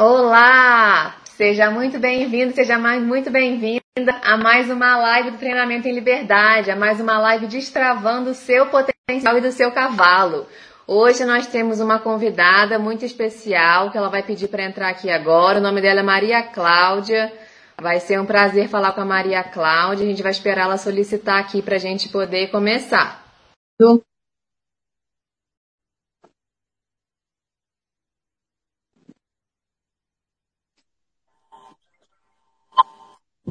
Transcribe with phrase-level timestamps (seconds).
[0.00, 1.16] Olá!
[1.24, 3.82] Seja muito bem-vindo, seja mais muito bem-vinda
[4.22, 8.66] a mais uma live do Treinamento em Liberdade, a mais uma live destravando o seu
[8.66, 10.46] potencial e do seu cavalo.
[10.86, 15.58] Hoje nós temos uma convidada muito especial que ela vai pedir para entrar aqui agora.
[15.58, 17.32] O nome dela é Maria Cláudia.
[17.76, 20.06] Vai ser um prazer falar com a Maria Cláudia.
[20.06, 23.20] A gente vai esperar ela solicitar aqui para a gente poder começar.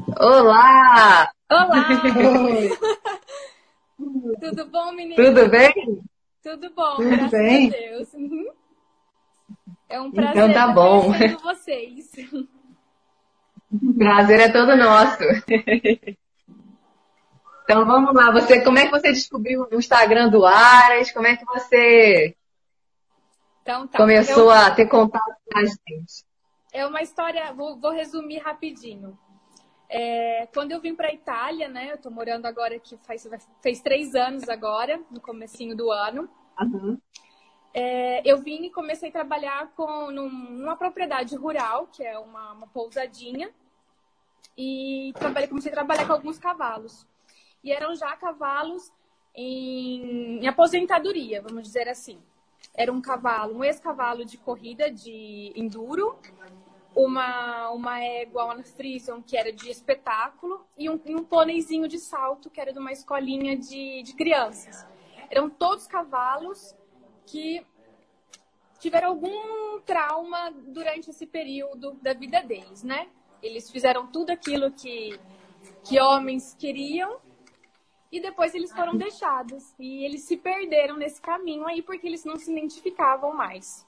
[0.06, 1.32] Olá!
[1.50, 1.88] Olá!
[4.40, 5.16] Tudo bom, menina?
[5.16, 5.74] Tudo bem?
[6.44, 7.68] Tudo bom, Tudo bem?
[7.68, 8.14] a Deus.
[8.14, 8.46] Uhum.
[9.90, 11.12] É um prazer Então tá bom.
[11.42, 12.12] vocês.
[13.98, 15.24] Prazer é todo nosso.
[17.64, 18.32] Então vamos lá.
[18.32, 21.12] Você, como é que você descobriu o Instagram do Aras?
[21.12, 22.36] Como é que você
[23.64, 23.98] Então tá.
[23.98, 26.24] começou Eu- a ter contato com a gente?
[26.72, 29.18] É uma história, vou, vou resumir rapidinho.
[29.90, 31.94] É, quando eu vim para Itália, né?
[31.94, 33.28] Eu tô morando agora aqui faz,
[33.62, 36.30] fez três anos agora, no comecinho do ano.
[36.60, 37.00] Uhum.
[37.74, 42.54] É, eu vim e comecei a trabalhar com, num- numa propriedade rural, que é uma,
[42.54, 43.52] uma pousadinha,
[44.58, 47.06] e trabalhei, comecei a trabalhar com alguns cavalos.
[47.64, 48.92] E eram já cavalos
[49.34, 52.20] em, em aposentadoria, vamos dizer assim.
[52.74, 56.18] Era um cavalo, um ex-cavalo de corrida de enduro,
[56.98, 62.50] uma, uma égua, uma Frison, que era de espetáculo, e um, um pôneizinho de salto,
[62.50, 64.84] que era de uma escolinha de, de crianças.
[65.30, 66.76] Eram todos cavalos
[67.28, 67.64] que
[68.80, 73.08] tiveram algum trauma durante esse período da vida deles, né?
[73.44, 75.20] Eles fizeram tudo aquilo que,
[75.84, 77.20] que homens queriam
[78.12, 79.76] e depois eles foram deixados.
[79.78, 83.87] E eles se perderam nesse caminho aí porque eles não se identificavam mais.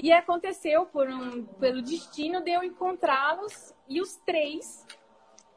[0.00, 4.86] E aconteceu por um, pelo destino de eu encontrá-los e os três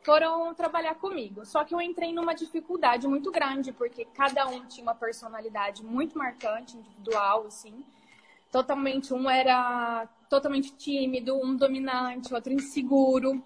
[0.04, 1.46] foram trabalhar comigo.
[1.46, 6.18] Só que eu entrei numa dificuldade muito grande, porque cada um tinha uma personalidade muito
[6.18, 7.86] marcante, individual, assim.
[8.52, 13.44] Totalmente, um era totalmente tímido, um dominante, outro inseguro.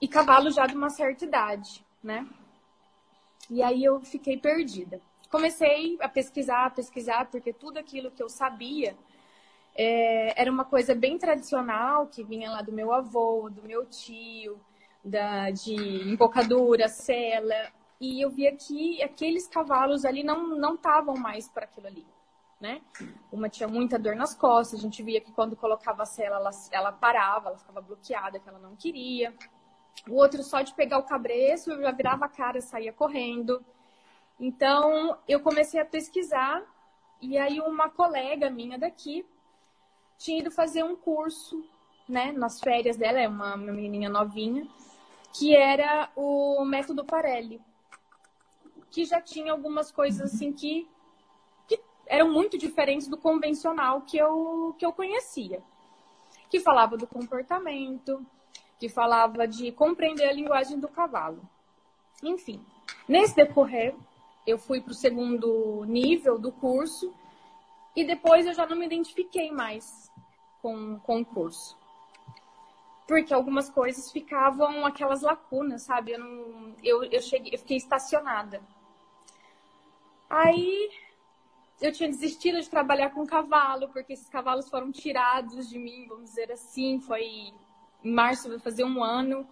[0.00, 2.28] E cavalo já de uma certa idade, né?
[3.48, 5.00] E aí eu fiquei perdida.
[5.30, 8.94] Comecei a pesquisar, a pesquisar, porque tudo aquilo que eu sabia
[9.82, 14.60] é, era uma coisa bem tradicional, que vinha lá do meu avô, do meu tio,
[15.02, 15.72] da, de
[16.06, 17.72] embocadura, sela.
[17.98, 22.06] E eu via que aqueles cavalos ali não estavam mais para aquilo ali,
[22.60, 22.82] né?
[23.32, 26.50] Uma tinha muita dor nas costas, a gente via que quando colocava a sela, ela,
[26.70, 29.34] ela parava, ela ficava bloqueada, que ela não queria.
[30.06, 33.64] O outro, só de pegar o cabreço, eu já virava a cara e saía correndo.
[34.38, 36.62] Então, eu comecei a pesquisar,
[37.18, 39.24] e aí uma colega minha daqui
[40.20, 41.64] tinha ido fazer um curso,
[42.06, 44.68] né, nas férias dela, é uma, uma menininha novinha,
[45.32, 47.58] que era o método Parelli,
[48.90, 50.86] que já tinha algumas coisas assim que,
[51.66, 55.62] que eram muito diferentes do convencional que eu, que eu conhecia.
[56.50, 58.24] Que falava do comportamento,
[58.78, 61.40] que falava de compreender a linguagem do cavalo.
[62.22, 62.62] Enfim,
[63.08, 63.94] nesse decorrer,
[64.46, 67.14] eu fui para o segundo nível do curso
[67.94, 70.09] e depois eu já não me identifiquei mais
[70.60, 71.76] com, com o curso.
[73.06, 76.12] Porque algumas coisas ficavam aquelas lacunas, sabe?
[76.12, 78.62] Eu, não, eu, eu, cheguei, eu fiquei estacionada.
[80.28, 80.90] Aí
[81.80, 86.30] eu tinha desistido de trabalhar com cavalo, porque esses cavalos foram tirados de mim, vamos
[86.30, 87.00] dizer assim.
[87.00, 87.54] Foi em
[88.04, 89.48] março, vai fazer um ano.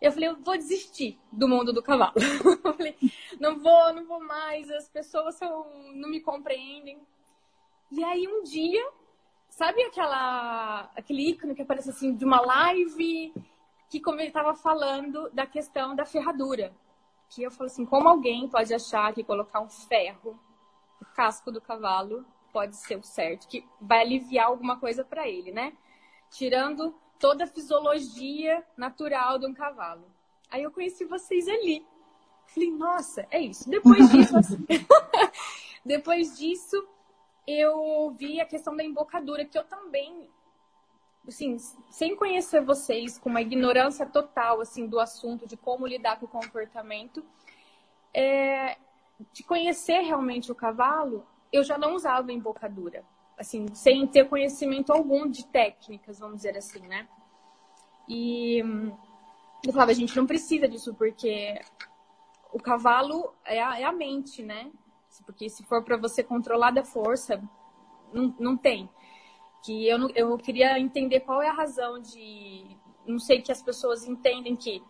[0.00, 2.14] Eu falei, eu vou desistir do mundo do cavalo.
[2.64, 2.96] eu falei,
[3.38, 7.00] não vou, não vou mais, as pessoas são, não me compreendem.
[7.90, 8.84] E aí um dia,
[9.52, 13.32] sabe aquela, aquele ícone que aparece assim de uma live
[13.88, 16.72] que como ele estava falando da questão da ferradura.
[17.28, 20.40] Que eu falo assim, como alguém pode achar que colocar um ferro
[20.98, 25.52] no casco do cavalo pode ser o certo, que vai aliviar alguma coisa para ele,
[25.52, 25.74] né?
[26.30, 30.04] Tirando toda a fisiologia natural de um cavalo.
[30.50, 31.84] Aí eu conheci vocês ali.
[32.46, 33.68] Falei, nossa, é isso.
[33.68, 34.66] Depois disso, assim,
[35.84, 36.86] depois disso,
[37.46, 40.28] eu vi a questão da embocadura, que eu também,
[41.26, 41.58] assim,
[41.90, 46.28] sem conhecer vocês, com uma ignorância total, assim, do assunto, de como lidar com o
[46.28, 47.24] comportamento,
[48.14, 48.76] é,
[49.32, 53.04] de conhecer realmente o cavalo, eu já não usava embocadura
[53.42, 57.08] assim, sem ter conhecimento algum de técnicas, vamos dizer assim, né?
[58.08, 58.58] E
[59.64, 61.60] eu falava, a gente não precisa disso, porque
[62.52, 64.70] o cavalo é a, é a mente, né?
[65.20, 67.42] Porque se for para você controlar da força,
[68.12, 68.88] não, não tem.
[69.64, 72.76] Que eu, não, eu queria entender qual é a razão de.
[73.06, 74.82] Não sei que as pessoas entendem que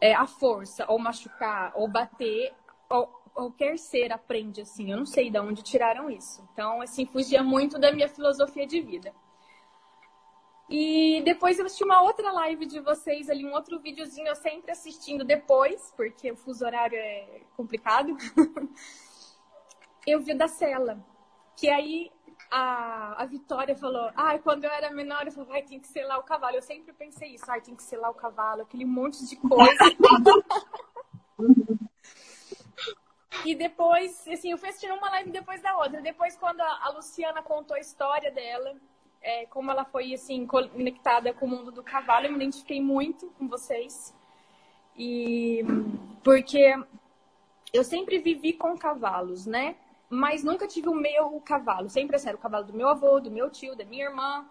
[0.00, 2.54] é, a força, ou machucar, ou bater,
[2.88, 4.90] ou, qualquer ser aprende assim.
[4.90, 6.46] Eu não sei de onde tiraram isso.
[6.52, 9.12] Então, assim, fugia muito da minha filosofia de vida.
[10.74, 14.72] E depois eu assisti uma outra live de vocês ali, um outro videozinho, eu sempre
[14.72, 18.16] assistindo depois, porque o fuso horário é complicado.
[20.06, 20.98] eu vi da Cela.
[21.54, 22.10] Que aí
[22.50, 25.88] a, a Vitória falou, ai, ah, quando eu era menor, eu falei, ai, tem que
[25.88, 26.56] selar o cavalo.
[26.56, 29.68] Eu sempre pensei isso, ai, tem que selar o cavalo, aquele monte de coisa.
[33.44, 36.00] e depois, assim, eu fui assistindo uma live depois da outra.
[36.00, 38.74] Depois, quando a Luciana contou a história dela,
[39.22, 43.28] é, como ela foi assim conectada com o mundo do cavalo, eu me identifiquei muito
[43.38, 44.14] com vocês.
[44.96, 45.62] E
[46.22, 46.74] porque
[47.72, 49.76] eu sempre vivi com cavalos, né?
[50.10, 51.88] Mas nunca tive o meu cavalo.
[51.88, 54.44] Sempre assim, era o cavalo do meu avô, do meu tio, da minha irmã.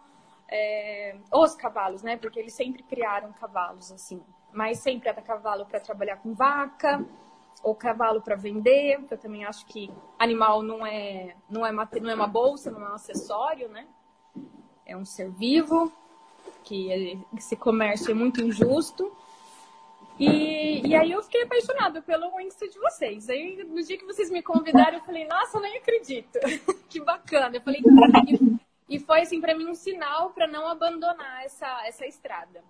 [0.50, 2.18] É, os cavalos, né?
[2.18, 4.24] Porque eles sempre criaram cavalos assim.
[4.52, 7.06] Mas sempre era cavalo para trabalhar com vaca
[7.64, 12.10] ou cavalo para vender, porque eu também acho que animal não é não é, não
[12.10, 13.88] é uma bolsa, não é um acessório, né?
[14.92, 15.92] É um ser vivo,
[16.64, 19.12] que esse comércio é muito injusto.
[20.20, 23.30] E, e aí eu fiquei apaixonada pelo Insta de vocês.
[23.30, 26.40] Aí no dia que vocês me convidaram, eu falei, nossa, eu nem acredito.
[26.90, 27.56] que bacana.
[27.56, 27.82] Eu falei,
[28.28, 32.62] e, e foi assim para mim um sinal para não abandonar essa, essa estrada.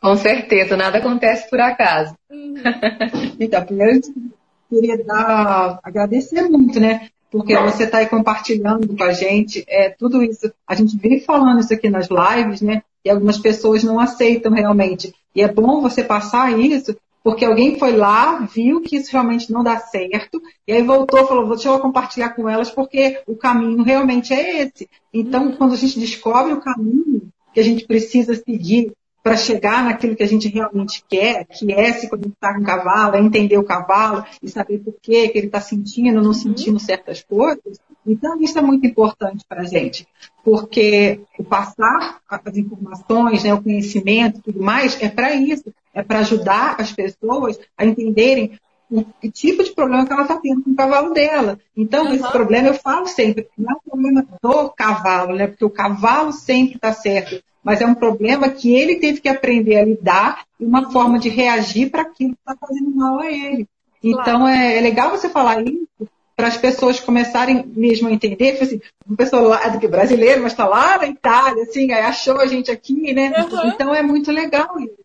[0.00, 2.14] Com certeza, nada acontece por acaso.
[2.30, 2.54] Uhum.
[3.38, 7.10] então, primeiro eu queria dar, agradecer muito, né?
[7.30, 10.52] Porque você está aí compartilhando com a gente é, tudo isso.
[10.66, 12.82] A gente vem falando isso aqui nas lives, né?
[13.04, 15.14] E algumas pessoas não aceitam realmente.
[15.34, 19.62] E é bom você passar isso, porque alguém foi lá, viu que isso realmente não
[19.62, 23.82] dá certo, e aí voltou e falou, deixa eu compartilhar com elas, porque o caminho
[23.82, 24.88] realmente é esse.
[25.12, 30.16] Então, quando a gente descobre o caminho que a gente precisa seguir para chegar naquilo
[30.16, 33.64] que a gente realmente quer, que é se conectar com o cavalo, é entender o
[33.64, 36.34] cavalo e saber por que, que ele está sentindo ou não uhum.
[36.34, 37.78] sentindo certas coisas.
[38.06, 40.08] Então, isso é muito importante para a gente,
[40.42, 46.02] porque o passar as informações, né, o conhecimento e tudo mais, é para isso, é
[46.02, 48.58] para ajudar as pessoas a entenderem
[48.90, 51.60] o tipo de problema que ela está tendo com o cavalo dela.
[51.76, 52.14] Então, uhum.
[52.14, 55.46] esse problema eu falo sempre, não é um problema do cavalo, né?
[55.46, 59.76] Porque o cavalo sempre está certo mas é um problema que ele teve que aprender
[59.76, 63.68] a lidar e uma forma de reagir para aquilo que está fazendo mal a ele.
[64.02, 64.56] Então claro.
[64.56, 65.86] é, é, legal você falar isso
[66.34, 70.52] para as pessoas começarem mesmo a entender, tipo assim, uma pessoa lá que brasileiro, mas
[70.52, 73.28] está lá na Itália, assim, achou a gente aqui, né?
[73.28, 73.68] Uhum.
[73.68, 74.96] Então é muito legal isso.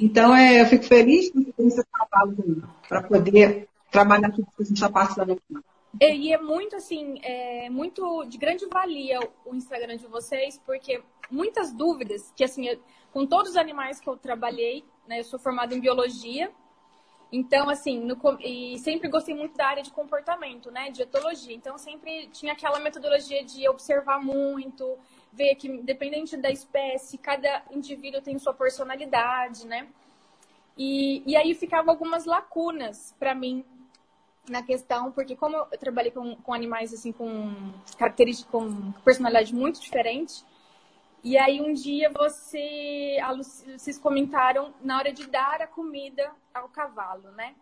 [0.00, 4.64] Então é, eu fico feliz você tenha esse trabalho para poder trabalhar tudo que a
[4.64, 5.64] gente está passando aqui.
[6.00, 11.00] E é muito assim, é muito de grande valia o Instagram de vocês, porque
[11.30, 12.66] muitas dúvidas que assim,
[13.12, 16.50] com todos os animais que eu trabalhei, né, eu sou formada em biologia,
[17.32, 21.54] então assim, no, e sempre gostei muito da área de comportamento, né, de etologia.
[21.54, 24.98] Então sempre tinha aquela metodologia de observar muito,
[25.32, 29.88] ver que independente da espécie, cada indivíduo tem sua personalidade, né?
[30.76, 33.64] E, e aí ficava algumas lacunas para mim
[34.48, 37.54] na questão, porque como eu trabalhei com, com animais assim com
[37.96, 40.44] características, com personalidade muito diferente,
[41.22, 43.18] e aí um dia você,
[43.76, 47.54] vocês comentaram na hora de dar a comida ao cavalo, né?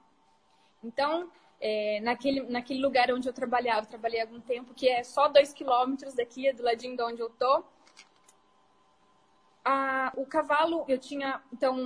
[0.82, 5.28] Então, é, naquele, naquele lugar onde eu trabalhava, eu trabalhei algum tempo, que é só
[5.28, 7.64] dois quilômetros daqui, do ladinho de onde eu tô,
[9.68, 11.76] a, o cavalo, eu tinha, então,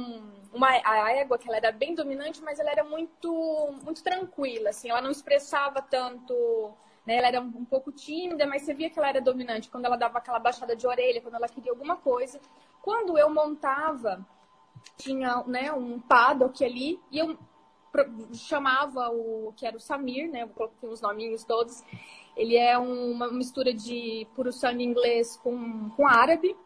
[0.53, 4.91] uma, a égua, que ela era bem dominante, mas ela era muito, muito tranquila, assim,
[4.91, 6.73] ela não expressava tanto,
[7.07, 9.97] né, ela era um, pouco tímida, mas você via que ela era dominante quando ela
[9.97, 12.41] dava aquela baixada de orelha, quando ela queria alguma coisa.
[12.81, 14.25] Quando eu montava,
[14.97, 17.37] tinha, né, um paddock ali, e eu
[18.33, 21.83] chamava o, que era o Samir, né, eu coloquei os nominhos todos,
[22.37, 26.57] ele é uma mistura de puro sangue inglês com, com árabe,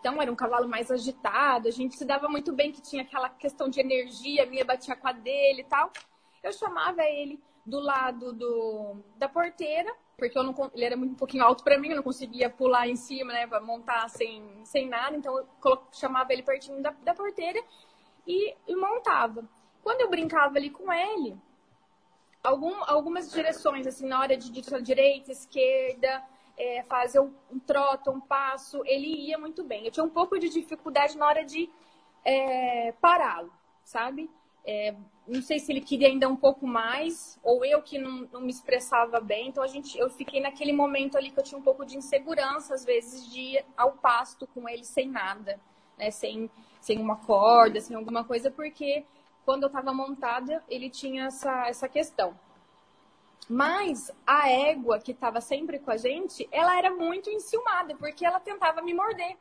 [0.00, 3.28] então era um cavalo mais agitado, a gente se dava muito bem que tinha aquela
[3.28, 5.92] questão de energia, a minha batia com a dele e tal.
[6.42, 11.44] Eu chamava ele do lado do, da porteira, porque eu não, ele era um pouquinho
[11.44, 15.36] alto para mim, eu não conseguia pular em cima, né, montar sem, sem nada, então
[15.36, 17.62] eu chamava ele pertinho da, da porteira
[18.26, 19.48] e, e montava.
[19.82, 21.36] Quando eu brincava ali com ele,
[22.42, 26.22] algum, algumas direções, assim, na hora de, de direita, esquerda,
[26.56, 29.84] é, fazer um, um troto, um passo, ele ia muito bem.
[29.84, 31.70] Eu tinha um pouco de dificuldade na hora de
[32.24, 33.52] é, pará-lo,
[33.84, 34.30] sabe?
[34.64, 34.94] É,
[35.26, 38.50] não sei se ele queria ainda um pouco mais, ou eu que não, não, me
[38.50, 39.48] expressava bem.
[39.48, 42.74] Então a gente, eu fiquei naquele momento ali que eu tinha um pouco de insegurança,
[42.74, 45.60] às vezes, de ir ao pasto com ele sem nada,
[45.96, 46.10] né?
[46.10, 46.50] Sem,
[46.80, 49.04] sem uma corda, sem alguma coisa, porque
[49.44, 52.38] quando eu estava montada, ele tinha essa, essa questão.
[53.48, 58.40] Mas a égua que estava sempre com a gente, ela era muito enciumada, porque ela
[58.40, 59.36] tentava me morder.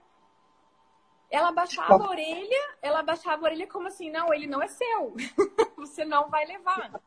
[1.32, 5.16] Ela baixava a orelha, ela baixava a orelha como assim, não, ele não é seu.
[5.78, 7.02] Você não vai levar.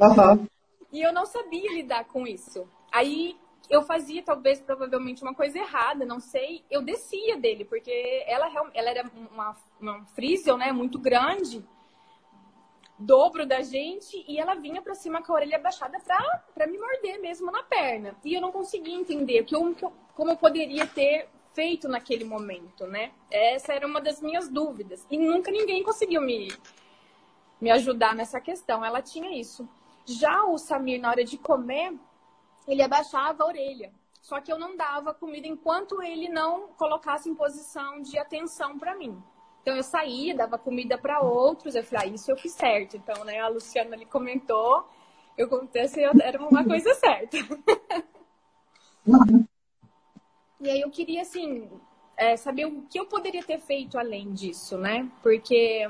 [0.00, 0.48] Uhum.
[0.92, 2.68] E eu não sabia lidar com isso.
[2.90, 3.38] Aí
[3.70, 6.64] eu fazia, talvez, provavelmente, uma coisa errada, não sei.
[6.68, 10.06] Eu descia dele, porque ela, ela era uma, uma
[10.58, 11.64] né, muito grande,
[12.98, 16.76] dobro da gente, e ela vinha pra cima com a orelha baixada pra, pra me
[16.78, 18.14] morder mesmo na perna.
[18.24, 19.74] E eu não conseguia entender que eu,
[20.14, 23.12] como eu poderia ter feito naquele momento, né?
[23.30, 25.06] Essa era uma das minhas dúvidas.
[25.10, 26.52] E nunca ninguém conseguiu me,
[27.60, 28.84] me ajudar nessa questão.
[28.84, 29.68] Ela tinha isso.
[30.04, 31.94] Já o Samir, na hora de comer,
[32.66, 33.92] ele abaixava a orelha.
[34.20, 38.96] Só que eu não dava comida enquanto ele não colocasse em posição de atenção para
[38.96, 39.20] mim.
[39.60, 41.74] Então eu saía, dava comida para outros.
[41.74, 42.96] Eu falei, ah, isso eu fiz certo.
[42.96, 44.88] Então, né, a Luciana ali comentou,
[45.36, 47.36] eu contei assim, era uma coisa certa.
[50.62, 51.68] E aí eu queria, assim,
[52.16, 55.10] é, saber o que eu poderia ter feito além disso, né?
[55.20, 55.84] Porque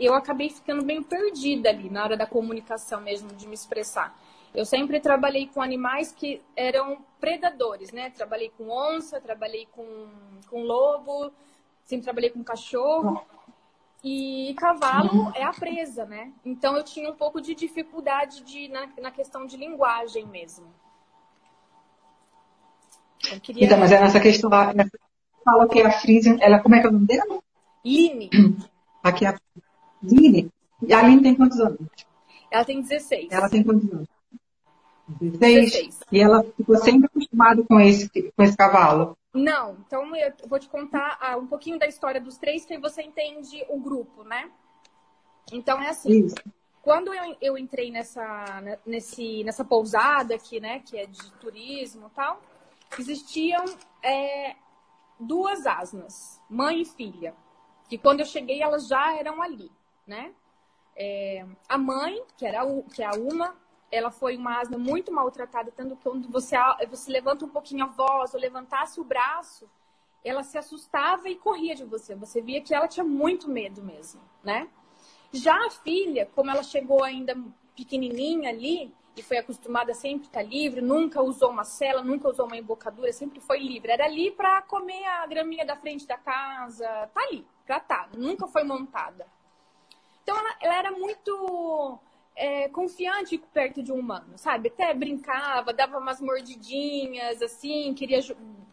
[0.00, 4.18] eu acabei ficando meio perdida ali na hora da comunicação mesmo, de me expressar.
[4.52, 8.10] Eu sempre trabalhei com animais que eram predadores, né?
[8.10, 10.08] Trabalhei com onça, trabalhei com,
[10.50, 11.32] com lobo,
[11.84, 13.24] sempre trabalhei com cachorro.
[14.02, 16.32] E cavalo é a presa, né?
[16.44, 20.66] Então eu tinha um pouco de dificuldade de, na, na questão de linguagem mesmo.
[23.42, 23.64] Queria...
[23.64, 24.90] Então, mas é nessa questão, nessa,
[25.44, 27.38] fala que a Frisian, ela, como é que é o nome dela?
[27.84, 28.30] Line.
[29.02, 29.38] Aqui é a
[30.02, 30.50] Line.
[30.86, 31.78] E a Line tem quantos anos?
[32.50, 33.28] Ela tem 16.
[33.30, 34.08] Ela tem quantos anos?
[35.20, 35.72] 16.
[35.72, 36.00] 16.
[36.12, 39.16] E ela ficou sempre acostumada com esse, com esse cavalo?
[39.34, 39.76] Não.
[39.86, 43.02] Então, eu vou te contar ah, um pouquinho da história dos três, que aí você
[43.02, 44.50] entende o grupo, né?
[45.50, 46.26] Então, é assim.
[46.26, 46.34] Isso.
[46.82, 52.10] Quando eu, eu entrei nessa, nesse, nessa pousada aqui, né, que é de turismo e
[52.10, 52.42] tal,
[52.98, 53.64] existiam
[54.02, 54.56] é,
[55.18, 57.34] duas asnas, mãe e filha,
[57.88, 59.70] que quando eu cheguei elas já eram ali,
[60.06, 60.34] né?
[60.94, 62.60] É, a mãe, que era
[62.94, 63.56] que é a uma,
[63.90, 66.56] ela foi uma asna muito maltratada, tanto que quando você,
[66.88, 69.68] você levanta um pouquinho a voz ou levantasse o braço,
[70.24, 72.14] ela se assustava e corria de você.
[72.14, 74.68] Você via que ela tinha muito medo mesmo, né?
[75.32, 77.36] Já a filha, como ela chegou ainda
[77.74, 82.56] pequenininha ali, e foi acostumada sempre estar livre, nunca usou uma cela, nunca usou uma
[82.56, 83.92] embocadura, sempre foi livre.
[83.92, 88.46] Era ali para comer a graminha da frente da casa, tá ali, pra tá, nunca
[88.46, 89.26] foi montada.
[90.22, 91.98] Então ela, ela era muito
[92.34, 94.68] é, confiante perto de um humano, sabe?
[94.68, 98.20] Até brincava, dava umas mordidinhas, assim, queria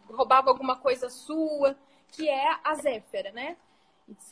[0.08, 1.76] roubava alguma coisa sua,
[2.08, 3.56] que é a Zéfera, né?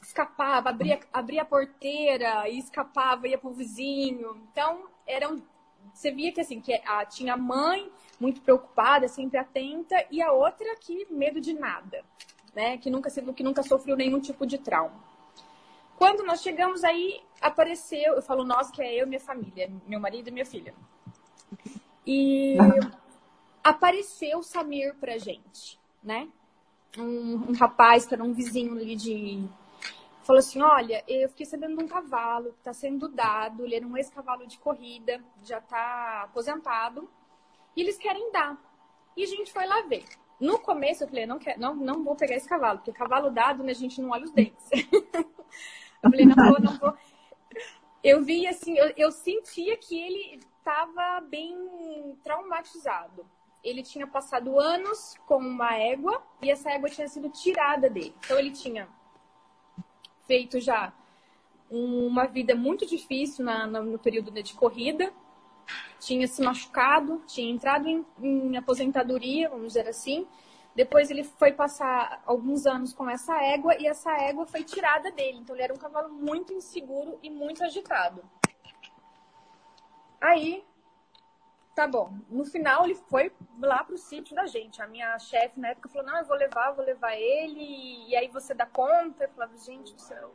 [0.03, 4.43] Escapava, abria, abria a porteira e escapava, ia pro vizinho.
[4.51, 5.41] Então, eram
[5.93, 7.91] você via que assim, que a, tinha a mãe
[8.21, 12.05] muito preocupada, sempre atenta, e a outra que medo de nada,
[12.55, 12.79] né?
[12.79, 15.09] Que nunca, que nunca sofreu nenhum tipo de trauma.
[15.97, 19.99] Quando nós chegamos aí, apareceu, eu falo nós, que é eu e minha família, meu
[19.99, 20.75] marido e minha filha.
[22.07, 22.57] E
[23.63, 26.29] apareceu o Samir pra gente, né?
[26.97, 29.45] Um, um rapaz que era um vizinho ali de
[30.29, 33.87] falou assim: Olha, eu fiquei sabendo de um cavalo que está sendo dado, ele era
[33.87, 37.11] um ex-cavalo de corrida, já está aposentado,
[37.75, 38.63] e eles querem dar.
[39.17, 40.05] E a gente foi lá ver.
[40.39, 43.65] No começo eu falei: Não, quer, não, não vou pegar esse cavalo, porque cavalo dado,
[43.65, 44.69] né, a gente não olha os dentes.
[46.05, 46.95] eu falei: Não vou, não vou.
[48.05, 53.27] Eu vi assim, eu, eu sentia que ele estava bem traumatizado.
[53.65, 58.15] Ele tinha passado anos com uma égua e essa égua tinha sido tirada dele.
[58.25, 58.89] Então ele tinha
[60.29, 60.93] feito já
[61.71, 65.13] uma vida muito difícil na, no período de corrida,
[65.99, 70.27] tinha se machucado, tinha entrado em, em, aposentadoria, vamos dizer assim.
[70.75, 75.39] Depois ele foi passar alguns anos com essa égua e essa égua foi tirada dele.
[75.39, 78.23] Então ele era um cavalo muito inseguro e muito agitado.
[80.21, 80.65] Aí,
[81.79, 82.13] tá bom.
[82.29, 84.83] No final ele foi lá pro sítio da gente.
[84.83, 88.09] A minha chefe na época falou: "Não, eu vou levar, eu vou levar ele".
[88.09, 89.25] E aí você dá conta?
[89.25, 90.33] Eu falava: "Gente do céu".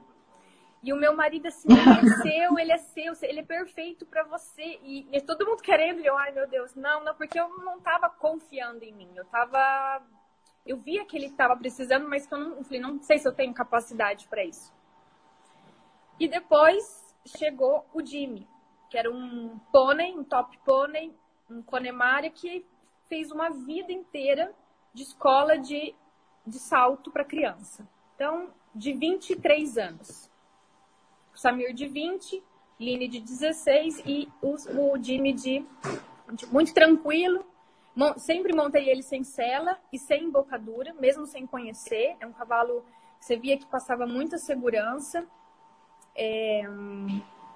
[0.81, 4.23] E o meu marido assim, ele é seu, ele é seu, ele é perfeito para
[4.23, 4.79] você.
[4.83, 7.79] E, e, todo mundo querendo, e eu, ai meu Deus, não, não, porque eu não
[7.79, 9.11] tava confiando em mim.
[9.15, 10.01] Eu tava
[10.65, 13.27] eu via que ele estava precisando, mas que eu não, eu falei, não sei se
[13.27, 14.73] eu tenho capacidade para isso.
[16.17, 18.47] E depois chegou o Jimmy,
[18.89, 21.13] que era um pônei, um top pônei,
[21.49, 22.65] um Connemara que
[23.07, 24.53] fez uma vida inteira
[24.93, 25.93] de escola de,
[26.45, 27.87] de salto para criança.
[28.15, 30.29] Então, de 23 anos.
[31.33, 32.43] O Samir de 20,
[32.79, 34.55] Line de 16 e o,
[34.93, 35.65] o Jimmy de,
[36.33, 37.45] de muito tranquilo.
[38.17, 42.15] Sempre montei ele sem sela e sem embocadura, mesmo sem conhecer.
[42.19, 42.83] É um cavalo
[43.19, 45.25] que você via que passava muita segurança.
[46.15, 46.63] É,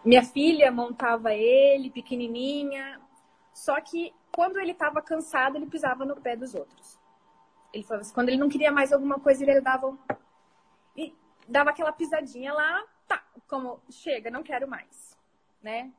[0.06, 3.02] minha filha montava ele, pequenininha.
[3.58, 7.00] Só que quando ele estava cansado, ele pisava no pé dos outros.
[7.74, 9.98] Ele falava assim, quando ele não queria mais alguma coisa, ele dava um...
[10.96, 11.12] e
[11.48, 15.18] dava aquela pisadinha lá, tá, como chega, não quero mais,
[15.60, 15.92] né?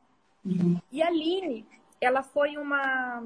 [0.44, 0.80] Uhum.
[0.92, 1.66] E a Aline,
[2.00, 3.24] ela foi uma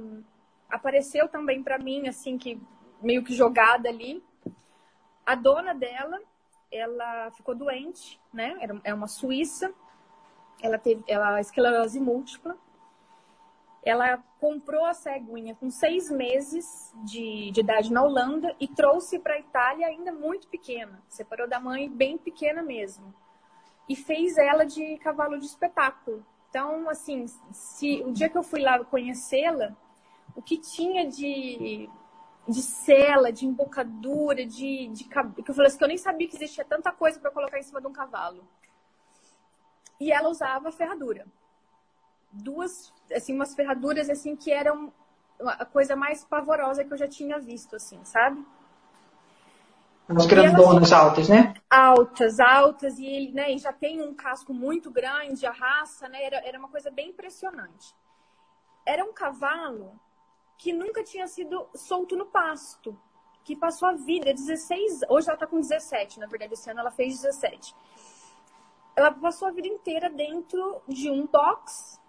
[0.70, 2.58] apareceu também para mim assim que
[3.02, 4.24] meio que jogada ali.
[5.26, 6.18] A dona dela,
[6.70, 8.56] ela ficou doente, né?
[8.82, 9.74] É uma suíça.
[10.62, 12.56] Ela teve ela esclerose múltipla
[13.84, 19.34] ela comprou a ceguinha com seis meses de, de idade na Holanda e trouxe para
[19.34, 21.02] a Itália ainda muito pequena.
[21.08, 23.12] Separou da mãe bem pequena mesmo.
[23.88, 26.24] E fez ela de cavalo de espetáculo.
[26.48, 29.76] Então, assim, se o dia que eu fui lá conhecê-la,
[30.36, 31.90] o que tinha de,
[32.48, 35.18] de cela, de embocadura, de, de que
[35.50, 37.80] eu falei assim, que eu nem sabia que existia tanta coisa para colocar em cima
[37.80, 38.46] de um cavalo.
[39.98, 41.26] E ela usava ferradura
[42.32, 44.92] duas, assim, umas ferraduras assim que eram
[45.40, 48.44] a coisa mais pavorosa que eu já tinha visto, assim, sabe?
[50.08, 51.54] As grandonas altas, né?
[51.70, 56.22] Altas, altas, e ele né, já tem um casco muito grande, a raça, né?
[56.22, 57.94] Era, era uma coisa bem impressionante.
[58.86, 59.98] Era um cavalo
[60.58, 62.98] que nunca tinha sido solto no pasto,
[63.44, 66.90] que passou a vida 16, hoje ela tá com 17, na verdade, esse ano ela
[66.90, 67.74] fez 17.
[68.94, 72.00] Ela passou a vida inteira dentro de um box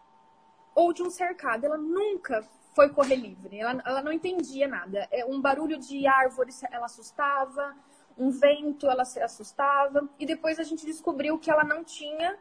[0.76, 1.66] ou de um cercado.
[1.66, 3.60] Ela nunca foi correr livre.
[3.60, 5.08] Ela, ela não entendia nada.
[5.12, 7.76] É, um barulho de árvore ela assustava,
[8.18, 10.08] um vento ela se assustava.
[10.20, 12.38] E depois a gente descobriu que ela não tinha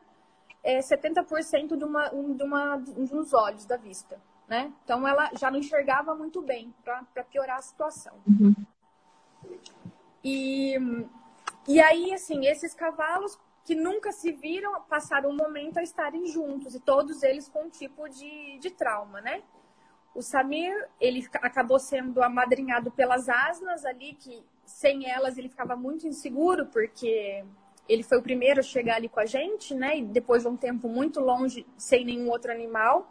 [0.63, 4.21] é, 70% de, uma, de, uma, de uns olhos da vista.
[4.49, 4.73] Né?
[4.85, 8.15] Então ela já não enxergava muito bem para piorar a situação.
[8.27, 8.55] Uhum.
[10.23, 10.77] E,
[11.67, 16.75] e aí, assim, esses cavalos que nunca se viram, passaram um momento a estarem juntos,
[16.75, 19.43] e todos eles com um tipo de, de trauma, né?
[20.15, 26.07] O Samir, ele acabou sendo amadrinhado pelas asnas ali, que sem elas ele ficava muito
[26.07, 27.45] inseguro, porque
[27.89, 29.99] ele foi o primeiro a chegar ali com a gente, né?
[29.99, 33.11] E depois de um tempo muito longe, sem nenhum outro animal.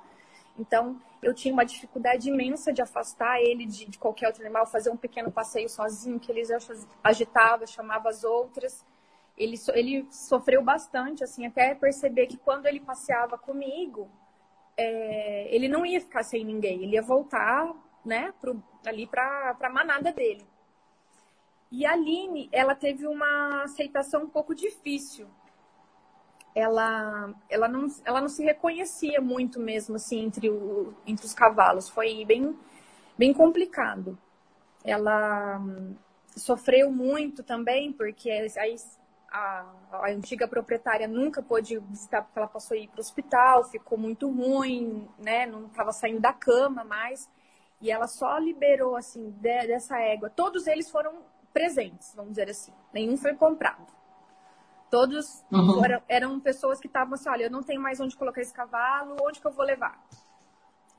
[0.59, 4.91] Então, eu tinha uma dificuldade imensa de afastar ele de, de qualquer outro animal, fazer
[4.91, 6.49] um pequeno passeio sozinho, que eles
[7.03, 8.85] agitavam, chamava as outras
[9.37, 14.09] ele, ele sofreu bastante, assim, até perceber que quando ele passeava comigo,
[14.77, 17.73] é, ele não ia ficar sem ninguém, ele ia voltar,
[18.05, 20.45] né, pro, ali para a manada dele.
[21.71, 25.27] E a Aline, ela teve uma aceitação um pouco difícil.
[26.53, 31.87] Ela, ela, não, ela não se reconhecia muito mesmo, assim, entre, o, entre os cavalos.
[31.87, 32.59] Foi bem,
[33.17, 34.17] bem complicado.
[34.83, 35.95] Ela hum,
[36.35, 38.75] sofreu muito também, porque aí
[39.31, 43.63] a, a, antiga proprietária nunca pôde visitar porque ela passou a ir para o hospital,
[43.63, 45.45] ficou muito ruim, né?
[45.45, 47.29] Não estava saindo da cama mais.
[47.79, 50.29] E ela só liberou, assim, de, dessa égua.
[50.29, 52.73] Todos eles foram presentes, vamos dizer assim.
[52.93, 53.87] Nenhum foi comprado.
[54.89, 55.83] Todos uhum.
[55.83, 59.15] eram, eram, pessoas que estavam assim, olha, eu não tenho mais onde colocar esse cavalo,
[59.21, 59.97] onde que eu vou levar?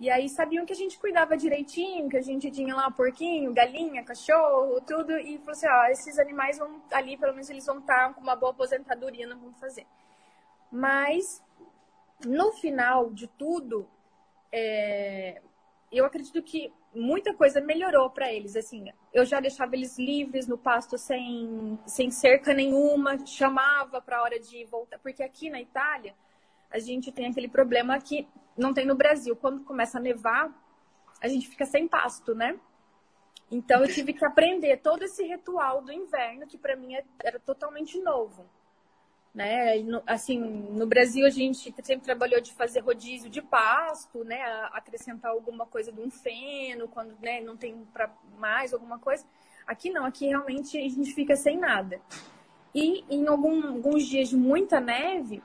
[0.03, 4.03] E aí sabiam que a gente cuidava direitinho, que a gente tinha lá porquinho, galinha,
[4.03, 5.17] cachorro, tudo.
[5.17, 8.35] E falou assim, ó, esses animais vão ali, pelo menos eles vão estar com uma
[8.35, 9.87] boa aposentadoria, não vão fazer.
[10.73, 11.41] Mas,
[12.27, 13.89] no final de tudo,
[14.51, 15.41] é,
[15.93, 18.57] eu acredito que muita coisa melhorou para eles.
[18.57, 24.23] Assim, eu já deixava eles livres no pasto sem, sem cerca nenhuma, chamava para a
[24.23, 24.99] hora de voltar.
[24.99, 26.13] Porque aqui na Itália,
[26.73, 29.37] a gente tem aquele problema que não tem no Brasil.
[29.37, 30.53] Quando começa a nevar,
[31.21, 32.59] a gente fica sem pasto, né?
[33.51, 37.39] Então eu tive que aprender todo esse ritual do inverno que para mim é, era
[37.39, 38.47] totalmente novo,
[39.35, 39.75] né?
[40.07, 44.43] Assim, no Brasil a gente sempre trabalhou de fazer rodízio de pasto, né?
[44.73, 49.25] Acrescentar alguma coisa de um feno quando né, não tem para mais alguma coisa.
[49.67, 52.01] Aqui não, aqui realmente a gente fica sem nada.
[52.75, 55.43] E em algum, alguns dias de muita neve,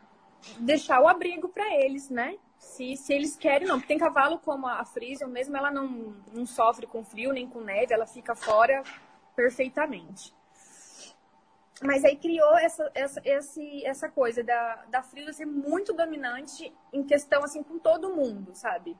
[0.59, 2.37] deixar o abrigo para eles, né?
[2.57, 3.75] Se, se eles querem, não.
[3.75, 7.61] Porque tem cavalo como a Frisian, mesmo ela não, não sofre com frio nem com
[7.61, 8.83] neve, ela fica fora
[9.35, 10.33] perfeitamente.
[11.81, 17.03] mas aí criou essa, essa, esse, essa coisa da, da Frida ser muito dominante em
[17.03, 18.97] questão, assim, com todo mundo, sabe?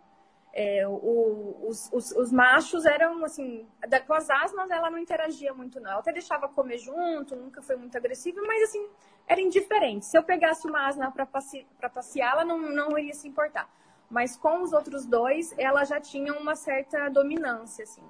[0.54, 5.54] É, o, os, os, os, machos eram, assim, da, com as asmas ela não interagia
[5.54, 5.92] muito, não.
[5.92, 8.90] Ela até deixava comer junto, nunca foi muito agressiva, mas, assim,
[9.28, 10.06] era indiferente.
[10.06, 13.70] Se eu pegasse uma asna para passear, passear, ela não, não iria se importar.
[14.10, 18.02] Mas com os outros dois, ela já tinha uma certa dominância, assim.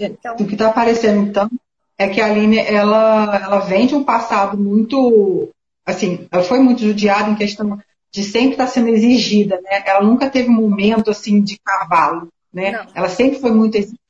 [0.00, 0.34] Então...
[0.36, 1.50] O que está aparecendo, então,
[1.98, 5.50] é que a Aline, ela, ela vem de um passado muito,
[5.84, 7.78] assim, ela foi muito judiada em questão
[8.10, 9.82] de sempre estar tá sendo exigida, né?
[9.84, 12.70] Ela nunca teve um momento, assim, de cavalo, né?
[12.70, 12.86] Não.
[12.94, 14.00] Ela sempre foi muito exigida.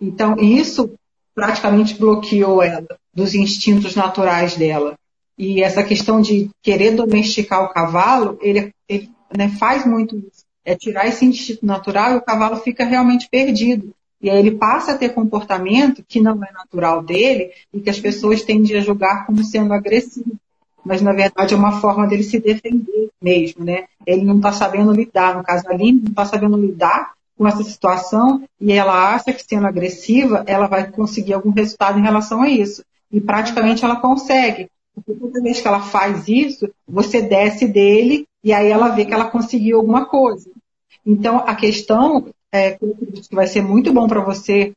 [0.00, 0.92] Então, isso
[1.34, 4.94] praticamente bloqueou ela dos instintos naturais dela.
[5.36, 10.44] E essa questão de querer domesticar o cavalo, ele, ele né, faz muito isso.
[10.64, 13.94] É tirar esse instinto natural e o cavalo fica realmente perdido.
[14.20, 17.98] E aí ele passa a ter comportamento que não é natural dele e que as
[17.98, 20.32] pessoas tendem a julgar como sendo agressivo.
[20.84, 23.84] Mas, na verdade, é uma forma dele se defender mesmo, né?
[24.06, 28.42] Ele não está sabendo lidar, no caso ali, não está sabendo lidar com essa situação
[28.60, 32.84] e ela acha que sendo agressiva, ela vai conseguir algum resultado em relação a isso.
[33.12, 34.68] E praticamente ela consegue.
[34.94, 39.14] Porque toda vez que ela faz isso, você desce dele e aí ela vê que
[39.14, 40.50] ela conseguiu alguma coisa.
[41.04, 44.72] Então, a questão é, que vai ser muito bom para você,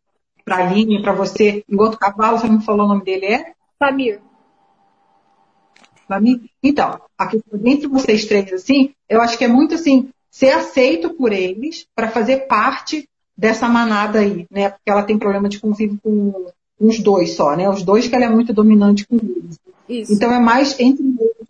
[0.45, 1.63] para a Aline, para você.
[1.67, 3.53] E o outro cavalo, você não falou o nome dele, é?
[3.79, 4.21] Famir.
[6.07, 6.41] Famir?
[6.61, 11.11] Então, a questão entre vocês três, assim, eu acho que é muito assim, ser aceito
[11.11, 14.69] por eles para fazer parte dessa manada aí, né?
[14.69, 16.47] Porque ela tem problema de convívio com
[16.87, 17.69] os dois só, né?
[17.69, 19.59] Os dois que ela é muito dominante com eles.
[19.87, 20.13] Isso.
[20.13, 21.03] Então é mais entre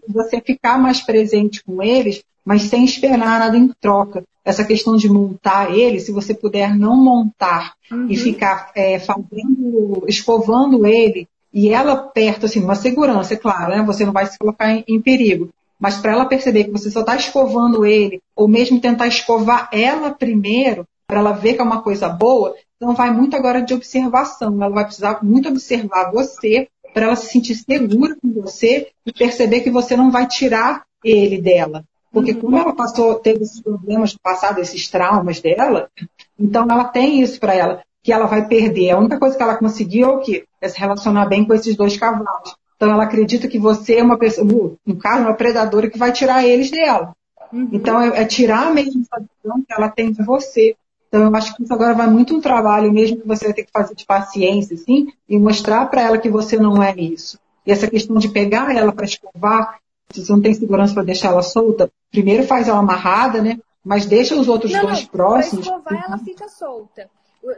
[0.07, 5.07] você ficar mais presente com eles, mas sem esperar nada em troca essa questão de
[5.07, 8.07] montar ele, se você puder não montar uhum.
[8.09, 13.83] e ficar é, fazendo, escovando ele, e ela perto, assim, uma segurança, é claro, né?
[13.83, 15.49] Você não vai se colocar em, em perigo.
[15.79, 20.11] Mas para ela perceber que você só está escovando ele, ou mesmo tentar escovar ela
[20.11, 24.61] primeiro, para ela ver que é uma coisa boa, então vai muito agora de observação.
[24.61, 29.61] Ela vai precisar muito observar você, para ela se sentir segura com você e perceber
[29.61, 31.85] que você não vai tirar ele dela.
[32.11, 32.41] Porque uhum.
[32.41, 35.89] como ela passou, teve esses problemas do passado, esses traumas dela,
[36.37, 38.91] então ela tem isso para ela, que ela vai perder.
[38.91, 40.45] A única coisa que ela conseguiu é o quê?
[40.61, 42.55] É se relacionar bem com esses dois cavalos.
[42.75, 46.45] Então ela acredita que você é uma pessoa, no caso, uma predadora que vai tirar
[46.45, 47.15] eles dela.
[47.51, 47.69] Uhum.
[47.71, 50.75] Então é, é, tirar mesmo essa visão que ela tem de você.
[51.13, 53.65] Então eu acho que isso agora vai muito um trabalho mesmo que você vai ter
[53.65, 57.39] que fazer de paciência, assim, e mostrar para ela que você não é isso.
[57.63, 61.27] E essa questão de pegar ela para escovar, se você não tem segurança para deixar
[61.27, 63.59] ela solta, primeiro faz ela amarrada, né?
[63.85, 65.67] Mas deixa os outros não, dois não, próximos.
[65.67, 67.07] Para escovar, ela fica solta.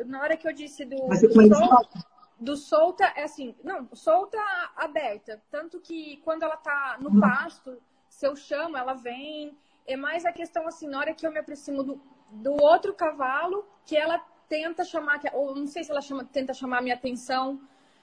[0.05, 2.05] Na hora que eu disse do, do, solta,
[2.37, 4.37] do solta, é assim, não, solta
[4.75, 5.41] aberta.
[5.49, 7.21] Tanto que quando ela tá no hum.
[7.21, 7.77] pasto,
[8.09, 9.57] se eu chamo, ela vem.
[9.87, 13.65] É mais a questão assim, na hora que eu me aproximo do, do outro cavalo,
[13.85, 17.59] que ela tenta chamar, ou não sei se ela chama, tenta chamar a minha atenção,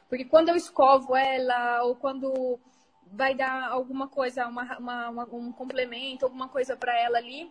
[0.09, 2.59] porque quando eu escovo ela, ou quando
[3.07, 7.51] vai dar alguma coisa, uma, uma, uma, um complemento, alguma coisa para ela ali,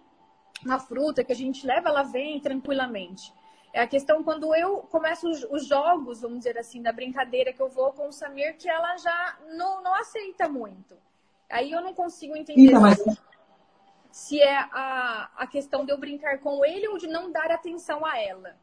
[0.65, 3.34] uma fruta que a gente leva, ela vem tranquilamente.
[3.73, 7.62] É a questão quando eu começo os, os, jogos, vamos dizer assim, da brincadeira que
[7.62, 10.95] eu vou com o Samir, que ela já não, não aceita muito.
[11.49, 12.99] Aí eu não consigo entender mas...
[14.12, 18.06] se é a, a questão de eu brincar com ele ou de não dar atenção
[18.06, 18.56] a ela.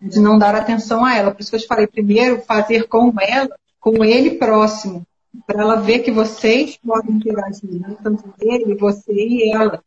[0.00, 1.30] De não dar atenção a ela.
[1.32, 5.06] Por isso que eu te falei, primeiro fazer com ela, com ele próximo
[5.46, 7.96] para ela ver que vocês podem interagir, né?
[8.02, 9.82] tanto ele, você e ela.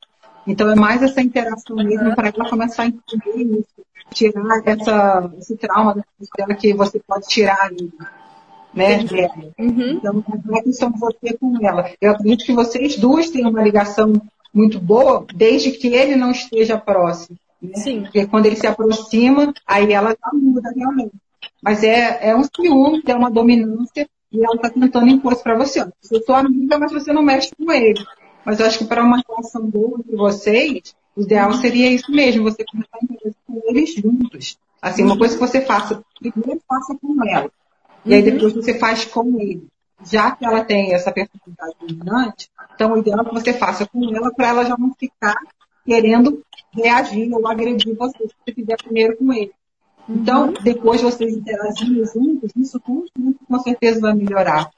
[0.45, 5.58] Então é mais essa interação mesmo para ela começar a entender isso, tirar essa, esse
[5.58, 7.89] trauma dela que você pode tirar né,
[9.59, 9.89] Uhum.
[9.91, 10.23] Então,
[10.55, 11.89] é que são você com ela?
[11.99, 14.13] Eu acredito que vocês duas têm uma ligação
[14.53, 17.37] muito boa, desde que ele não esteja próximo.
[17.61, 17.75] Né?
[17.75, 18.01] Sim.
[18.03, 21.13] Porque quando ele se aproxima, aí ela já muda realmente.
[21.61, 25.57] Mas é, é um ciúme, é uma dominância e ela está tentando impor isso para
[25.57, 25.81] você.
[26.11, 28.03] Eu sou amiga, mas você não mexe com ele.
[28.45, 32.43] Mas eu acho que para uma relação boa entre vocês, o ideal seria isso mesmo,
[32.43, 34.57] você começar a interagir com eles juntos.
[34.81, 37.51] Assim, uma coisa que você faça, primeiro faça com ela.
[38.08, 39.67] E aí depois você faz com ele.
[40.10, 44.15] Já que ela tem essa personalidade dominante, então o ideal é que você faça com
[44.15, 45.36] ela para ela já não ficar
[45.86, 46.41] querendo
[46.72, 49.52] reagir ou agredir você, se você fizer primeiro com ele.
[50.08, 53.10] Então, depois vocês interagirem juntos, isso tudo
[53.46, 54.70] com certeza vai melhorar.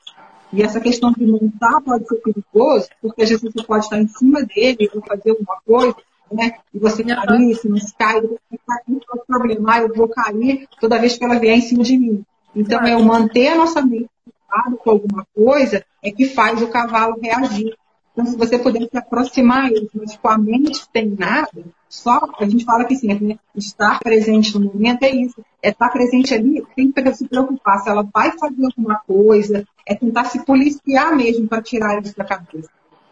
[0.51, 4.07] E essa questão de montar pode ser perigoso, porque às vezes você pode estar em
[4.07, 5.95] cima dele ou fazer alguma coisa,
[6.31, 6.53] né?
[6.73, 8.79] E você cair, se não se cai, você vai
[9.27, 12.25] problema, ah, eu vou cair toda vez que ela vier em cima de mim.
[12.59, 16.67] Então, é o manter a nossa mente ocupada com alguma coisa é que faz o
[16.67, 17.75] cavalo reagir.
[18.11, 22.65] Então, se você puder se aproximar mas com a mente sem nada, só a gente
[22.65, 23.39] fala que sim, né?
[23.55, 25.43] estar presente no momento é isso.
[25.63, 29.95] É estar presente ali, tem que se preocupar se ela vai fazer alguma coisa, é
[29.95, 32.69] tentar se policiar mesmo para tirar isso da cabeça.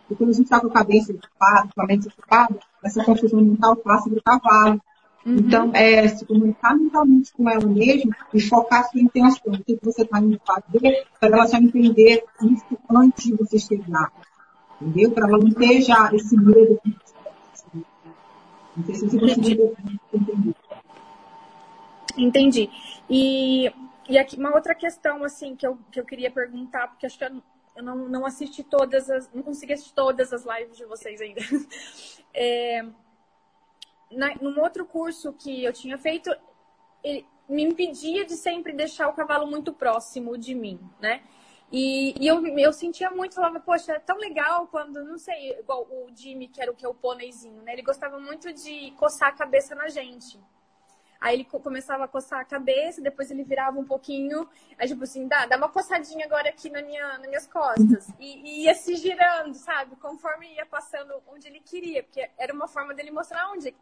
[0.10, 3.42] E quando a gente está com a cabeça ocupada, com a mente ocupada, essa confusão
[3.42, 4.82] mental passa do cavalo.
[5.28, 5.40] Uhum.
[5.40, 9.54] Então, é se comunicar mentalmente com ela mesma e focar a sua intenção.
[9.54, 14.10] O que você está indo fazer para ela já entender isso antes de você chegar.
[14.82, 15.12] Entendeu?
[15.12, 16.80] Para ela não ter já esse medo.
[18.78, 19.76] Não sei se você entendeu.
[22.18, 22.70] Entendi.
[23.10, 23.70] E,
[24.08, 27.26] e aqui uma outra questão assim que eu, que eu queria perguntar, porque acho que
[27.26, 27.42] eu,
[27.76, 29.30] eu não, não assisti todas as.
[29.34, 31.42] não consegui assistir todas as lives de vocês ainda.
[32.40, 32.86] É,
[34.12, 36.34] na, num outro curso que eu tinha feito,
[37.04, 41.24] ele me impedia de sempre deixar o cavalo muito próximo de mim, né?
[41.72, 45.84] E, e, eu, eu sentia muito, falava, poxa, é tão legal quando, não sei, igual
[45.84, 47.74] o Jimmy, que era o que é o pôneizinho, né?
[47.74, 50.40] Ele gostava muito de coçar a cabeça na gente.
[51.20, 55.28] Aí ele começava a coçar a cabeça, depois ele virava um pouquinho, aí tipo assim,
[55.28, 58.08] dá, dá uma coçadinha agora aqui na minha, nas minhas costas.
[58.20, 59.96] E, e ia se girando, sabe?
[59.96, 63.76] Conforme ia passando onde ele queria, porque era uma forma dele mostrar onde.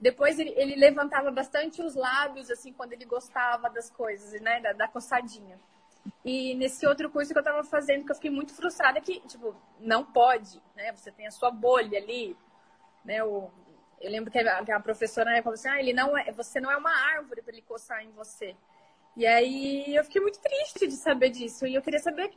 [0.00, 4.60] Depois ele, ele levantava bastante os lábios, assim, quando ele gostava das coisas, né?
[4.60, 5.60] Da, da coçadinha.
[6.24, 9.54] E nesse outro curso que eu tava fazendo, que eu fiquei muito frustrada, que, tipo,
[9.78, 10.90] não pode, né?
[10.92, 12.36] Você tem a sua bolha ali,
[13.04, 13.22] né?
[13.22, 13.50] O,
[14.00, 16.58] eu lembro que a, que a professora né, falou assim, ah, ele não é, você
[16.60, 18.56] não é uma árvore para ele coçar em você.
[19.14, 21.66] E aí eu fiquei muito triste de saber disso.
[21.66, 22.32] E eu queria saber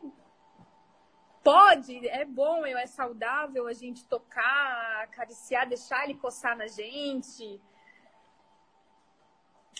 [1.44, 7.60] pode, é bom, é saudável a gente tocar, acariciar, deixar ele coçar na gente.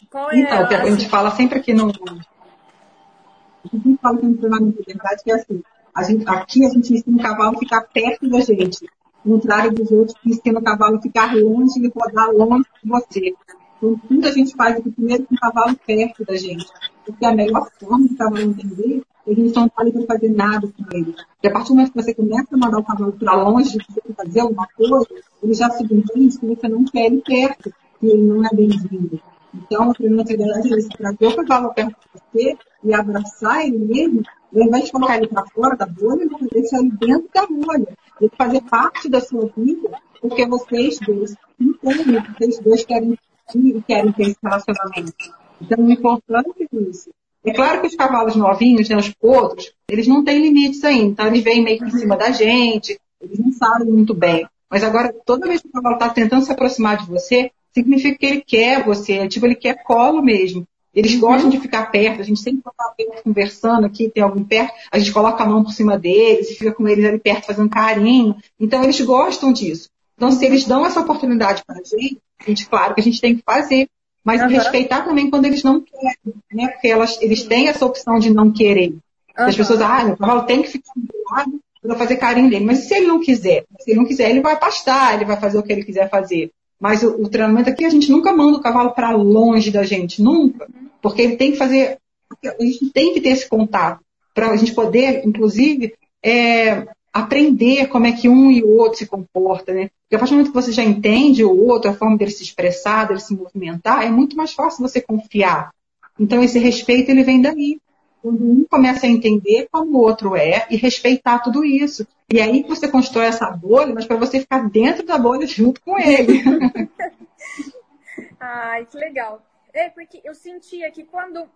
[0.10, 4.38] Qual é então, a, a gente fala sempre aqui no, a gente fala que no
[4.39, 5.63] verdade que é assim,
[5.95, 8.86] a gente, aqui a gente ensina o cavalo a ficar perto da gente.
[9.26, 12.89] Ao contrário dos outros que ensinam o cavalo a ficar longe e rodar longe de
[12.89, 13.34] você.
[13.78, 16.65] Então, tudo a gente faz aqui primeiro com o cavalo perto da gente.
[17.06, 20.67] Porque a melhor forma do cavalo entender é gente não está ali para fazer nada
[20.67, 21.15] com ele.
[21.41, 24.13] E a partir do momento que você começa a mandar o cavalo para longe você
[24.13, 25.07] fazer alguma coisa,
[25.41, 29.19] ele já subentende que você não quer ele perto, que ele não é bem-vindo.
[29.53, 33.77] Então, a primeira atividade é isso, trazer o cavalo perto de você e abraçar ele
[33.77, 37.45] mesmo, ao invés de colocar ele para fora da bolha, você deixar ele dentro da
[37.47, 37.97] bolha.
[38.19, 43.17] Ele fazer parte da sua vida, porque vocês dois entendem, vocês dois querem
[43.55, 45.13] e querem ter esse relacionamento.
[45.62, 47.09] Então, o importante é isso.
[47.45, 51.12] É claro que os cavalos novinhos, né, os potros, eles não têm limites ainda.
[51.12, 54.47] Então, eles vêm meio que em cima da gente, eles não sabem muito bem.
[54.69, 58.25] Mas agora, toda vez que o cavalo está tentando se aproximar de você, significa que
[58.25, 60.65] ele quer você, tipo, ele quer colo mesmo.
[60.93, 61.21] Eles uhum.
[61.21, 65.12] gostam de ficar perto, a gente sempre está conversando aqui, tem alguém perto, a gente
[65.12, 68.36] coloca a mão por cima deles e fica com eles ali perto fazendo carinho.
[68.60, 69.89] Então eles gostam disso.
[70.15, 73.19] Então se eles dão essa oportunidade para a gente, a gente, claro que a gente
[73.19, 73.89] tem que fazer,
[74.23, 74.47] mas uhum.
[74.47, 76.69] respeitar também quando eles não querem, né?
[76.69, 78.89] Porque elas, eles têm essa opção de não querer.
[78.89, 78.99] Uhum.
[79.36, 82.65] As pessoas, ah, meu cavalo tem que ficar do lado para fazer carinho dele.
[82.65, 83.65] Mas se ele não quiser?
[83.79, 86.51] Se ele não quiser, ele vai pastar, ele vai fazer o que ele quiser fazer.
[86.79, 90.21] Mas o, o treinamento aqui, a gente nunca manda o cavalo para longe da gente,
[90.21, 90.67] nunca.
[91.01, 91.97] Porque ele tem que fazer,
[92.43, 93.99] a gente tem que ter esse contato
[94.33, 99.06] para a gente poder, inclusive, é, aprender como é que um e o outro se
[99.06, 99.91] comportam, né?
[100.04, 102.41] Porque a partir do momento que você já entende o outro, a forma dele se
[102.41, 105.71] expressar, dele se movimentar, é muito mais fácil você confiar.
[106.19, 107.80] Então esse respeito ele vem daí
[108.21, 112.08] quando um começa a entender como o outro é e respeitar tudo isso.
[112.32, 115.99] E aí você constrói essa bolha, mas para você ficar dentro da bolha junto com
[115.99, 116.41] ele.
[118.39, 119.43] Ai, que legal.
[119.73, 121.47] É, porque eu sentia que quando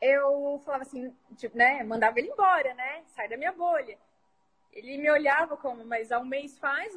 [0.00, 3.96] eu falava assim, tipo, né, mandava ele embora, né, sai da minha bolha.
[4.74, 6.92] Ele me olhava como, mas há um mês faz,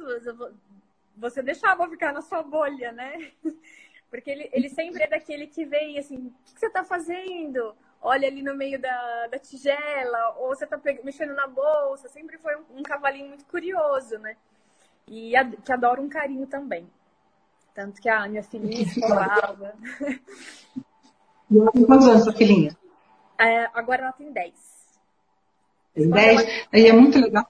[1.16, 3.30] você deixava eu ficar na sua bolha, né?
[4.10, 7.74] Porque ele, ele sempre é daquele que vem assim, o que, que você está fazendo?
[8.00, 12.08] olha ali no meio da, da tigela, ou você tá mexendo na bolsa.
[12.08, 14.36] Sempre foi um, um cavalinho muito curioso, né?
[15.06, 16.88] E a, que adora um carinho também.
[17.74, 18.82] Tanto que a minha filhinha.
[18.82, 18.84] E
[21.72, 22.76] tem quantos anos, sua filhinha?
[23.38, 24.54] É, agora ela tem 10.
[25.94, 26.66] Tem 10?
[26.72, 27.46] E é muito legal.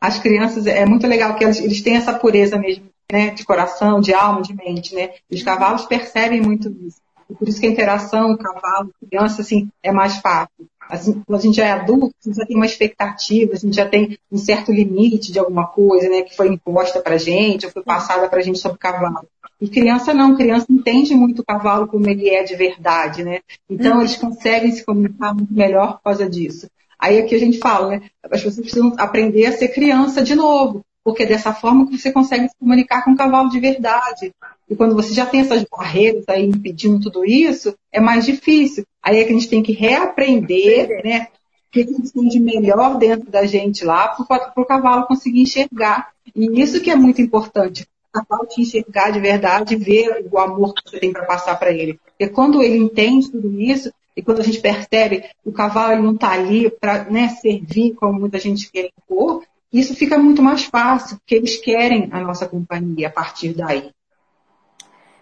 [0.00, 3.30] As crianças, é muito legal que eles, eles têm essa pureza mesmo, né?
[3.30, 5.10] De coração, de alma, de mente, né?
[5.30, 7.00] Os cavalos percebem muito isso.
[7.28, 10.66] E por isso que a interação cavalo, criança, assim, é mais fácil.
[10.88, 13.76] Assim, quando a gente já é adulto, a gente já tem uma expectativa, a gente
[13.76, 17.72] já tem um certo limite de alguma coisa, né, que foi imposta pra gente, ou
[17.72, 19.28] foi passada pra gente sobre o cavalo.
[19.60, 23.40] E criança não, criança entende muito o cavalo como ele é de verdade, né?
[23.68, 26.70] Então eles conseguem se comunicar muito melhor por causa disso.
[26.98, 28.10] Aí aqui a gente fala, né?
[28.22, 32.10] As pessoas precisam aprender a ser criança de novo, porque é dessa forma que você
[32.10, 34.32] consegue se comunicar com o cavalo de verdade.
[34.68, 38.84] E quando você já tem essas barreiras aí impedindo tudo isso, é mais difícil.
[39.02, 41.28] Aí é que a gente tem que reaprender, né?
[41.68, 45.42] O que a gente tem de melhor dentro da gente lá para o cavalo conseguir
[45.42, 46.10] enxergar.
[46.34, 50.90] E isso que é muito importante capaz de enxergar de verdade, ver o amor que
[50.90, 51.98] você tem para passar para ele.
[52.04, 56.02] Porque quando ele entende tudo isso, e quando a gente percebe que o cavalo ele
[56.02, 60.64] não está ali para né, servir como muita gente quer impor, isso fica muito mais
[60.64, 63.92] fácil, porque eles querem a nossa companhia a partir daí.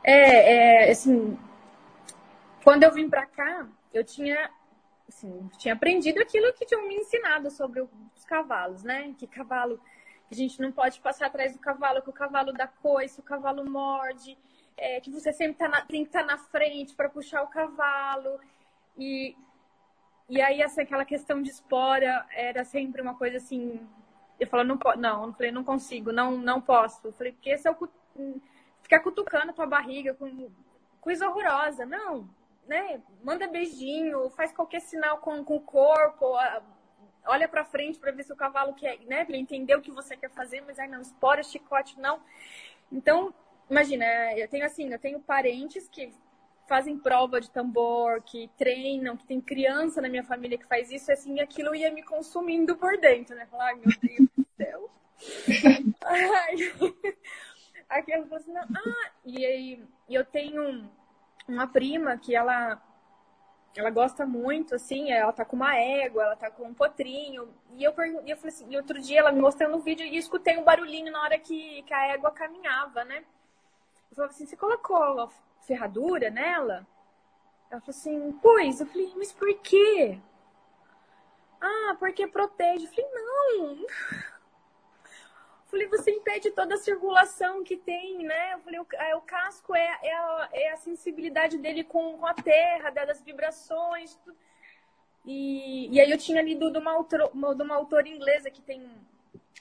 [0.03, 1.37] É, é assim,
[2.65, 4.49] quando eu vim para cá, eu tinha,
[5.07, 9.13] assim, tinha aprendido aquilo que tinham me ensinado sobre os cavalos, né?
[9.19, 9.79] Que cavalo
[10.31, 13.69] a gente não pode passar atrás do cavalo, que o cavalo dá coice, o cavalo
[13.71, 14.39] morde,
[14.75, 17.49] é, que você sempre tá na, tem que estar tá na frente para puxar o
[17.49, 18.41] cavalo.
[18.97, 19.37] E,
[20.29, 23.81] e aí, assim, aquela questão de espora era sempre uma coisa assim.
[24.39, 27.07] Eu falo, não, não, eu falei, não consigo, não, não posso.
[27.07, 27.89] Eu falei, porque é o.
[28.83, 30.51] Ficar cutucando a tua barriga com
[31.01, 31.85] coisa horrorosa.
[31.85, 32.29] Não,
[32.67, 33.01] né?
[33.23, 36.37] Manda beijinho, faz qualquer sinal com, com o corpo,
[37.27, 40.17] olha para frente para ver se o cavalo quer, né, para entender o que você
[40.17, 42.21] quer fazer, mas aí não, espora, chicote, não.
[42.91, 43.35] Então,
[43.69, 44.05] imagina,
[44.37, 46.13] eu tenho assim, eu tenho parentes que
[46.67, 51.11] fazem prova de tambor, que treinam, que tem criança na minha família que faz isso,
[51.11, 53.47] e assim, aquilo ia me consumindo por dentro, né?
[53.47, 54.91] Falar, ai, meu Deus do céu.
[56.05, 56.57] ai.
[57.89, 60.91] Aquilo falou assim, não, ah, e aí eu tenho
[61.49, 62.83] uma prima que ela
[63.77, 67.55] ela gosta muito, assim, ela tá com uma égua, ela tá com um potrinho.
[67.75, 70.15] E eu, pergun- eu falei assim, e outro dia ela me mostrando um vídeo e
[70.15, 73.23] eu escutei um barulhinho na hora que, que a égua caminhava, né?
[74.11, 75.31] Eu falei assim, você colocou
[75.67, 76.87] ferradura nela?
[77.71, 78.81] Ela falou assim, pois.
[78.81, 80.19] Eu falei, mas por quê?
[81.61, 82.87] Ah, porque protege.
[82.87, 83.87] Eu falei, não.
[85.67, 88.55] Falei, você impede toda a circulação que tem, né?
[88.55, 92.25] Eu falei, o, é, o casco é, é a, é, a, sensibilidade dele com, com
[92.25, 94.15] a terra, das vibrações.
[94.15, 94.37] Tudo.
[95.27, 98.89] E, e aí eu tinha lido de uma, de uma autora inglesa que tem,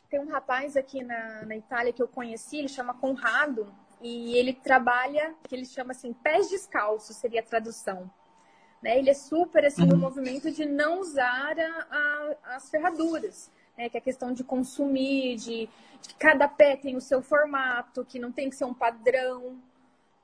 [0.07, 3.73] tem um rapaz aqui na, na Itália que eu conheci, ele chama Conrado,
[4.05, 8.09] e ele trabalha, que ele chama assim, pés descalços, seria a tradução.
[8.81, 8.99] Né?
[8.99, 10.01] Ele é super assim, no uhum.
[10.01, 15.35] movimento de não usar a, a, as ferraduras né, que é a questão de consumir,
[15.35, 15.67] de,
[16.01, 19.57] de, que cada pé tem o seu formato, que não tem que ser um padrão,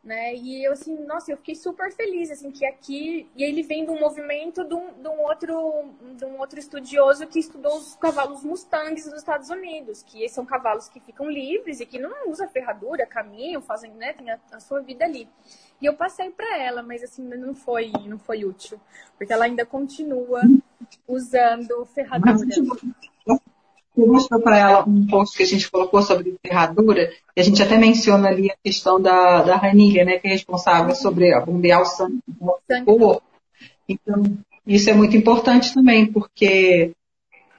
[0.03, 0.33] né?
[0.33, 3.91] E eu assim, nossa, eu fiquei super feliz assim que aqui e ele vem de
[3.91, 8.43] um movimento de um, de um outro de um outro estudioso que estudou os cavalos
[8.43, 13.05] Mustangs dos Estados Unidos, que são cavalos que ficam livres e que não usa ferradura,
[13.05, 15.29] caminham, fazem, né, tem a, a sua vida ali.
[15.79, 18.81] E eu passei para ela, mas assim não foi não foi útil,
[19.17, 20.41] porque ela ainda continua
[21.07, 22.47] usando ferradura.
[23.95, 27.62] Eu mostrou para ela um post que a gente colocou sobre ferradura, e a gente
[27.62, 31.82] até menciona ali a questão da, da ranilha, né, que é responsável sobre a bombear
[31.82, 33.23] o sangue no corpo.
[33.88, 34.23] Então,
[34.65, 36.93] isso é muito importante também, porque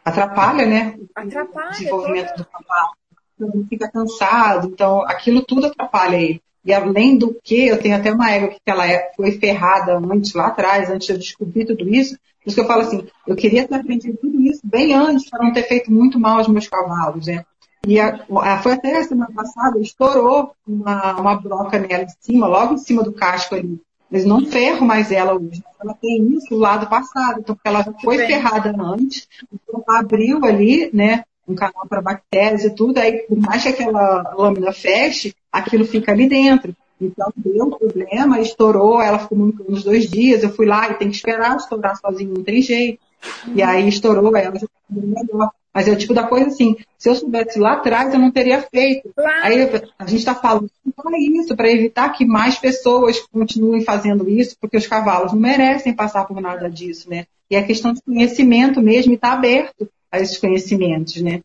[0.05, 2.42] atrapalha, né, atrapalha, o desenvolvimento toda...
[2.42, 2.92] do cavalo.
[3.35, 6.40] Então, fica cansado, então aquilo tudo atrapalha ele.
[6.64, 10.33] E além do que, eu tenho até uma égua que ela é, foi ferrada antes,
[10.33, 12.16] lá atrás, antes de eu descobrir tudo isso.
[12.42, 15.44] Por isso que eu falo assim, eu queria ter aprendido tudo isso bem antes, para
[15.44, 17.44] não ter feito muito mal aos meus cavalos, né?
[17.87, 22.46] E a, a, foi até a semana passada, estourou uma, uma broca nela em cima,
[22.46, 23.81] logo em cima do casco ali.
[24.11, 25.62] Eles não ferro mais ela hoje.
[25.83, 30.90] Ela tem isso do lado passado, então porque ela foi ferrada antes, então abriu ali,
[30.92, 31.24] né?
[31.46, 36.12] um canal para bactérias e tudo, aí por mais que aquela lâmina feche, aquilo fica
[36.12, 36.74] ali dentro.
[37.07, 41.09] Então deu problema, estourou, ela ficou muito, uns dois dias, eu fui lá e tem
[41.09, 43.01] que esperar estourar sozinho, não tem jeito.
[43.47, 43.55] Uhum.
[43.55, 45.51] E aí estourou, ela já ficou melhor.
[45.75, 48.61] Mas é o tipo da coisa assim, se eu soubesse lá atrás, eu não teria
[48.61, 49.11] feito.
[49.15, 49.41] Claro.
[49.43, 49.62] Aí
[49.99, 54.77] a gente está falando para isso, para evitar que mais pessoas continuem fazendo isso, porque
[54.77, 57.25] os cavalos não merecem passar por nada disso, né?
[57.51, 61.41] E é questão de conhecimento mesmo e estar tá aberto a esses conhecimentos, né?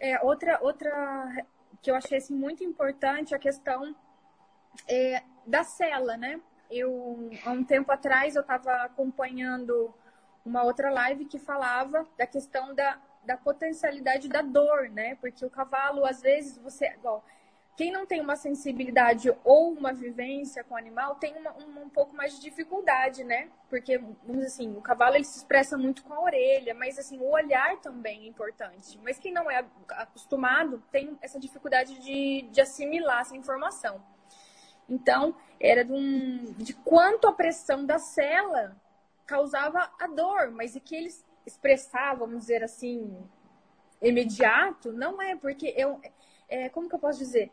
[0.00, 1.44] É, outra, outra
[1.82, 3.94] que eu achei assim, muito importante a questão
[4.88, 6.40] é, da cela, né?
[6.70, 9.94] Eu, há um tempo atrás, eu estava acompanhando
[10.44, 15.14] uma outra live que falava da questão da, da potencialidade da dor, né?
[15.16, 16.94] Porque o cavalo, às vezes, você.
[17.74, 21.88] Quem não tem uma sensibilidade ou uma vivência com o animal tem uma, um, um,
[21.88, 23.48] pouco mais de dificuldade, né?
[23.70, 27.30] Porque, vamos assim, o cavalo ele se expressa muito com a orelha, mas assim, o
[27.30, 28.98] olhar também é importante.
[29.02, 34.02] Mas quem não é acostumado tem essa dificuldade de, de assimilar essa informação.
[34.92, 38.76] Então, era de, um, de quanto a pressão da cela
[39.26, 43.16] causava a dor, mas e que eles expressavam, vamos dizer assim,
[44.02, 45.98] imediato, não é, porque eu.
[46.46, 47.50] É, como que eu posso dizer?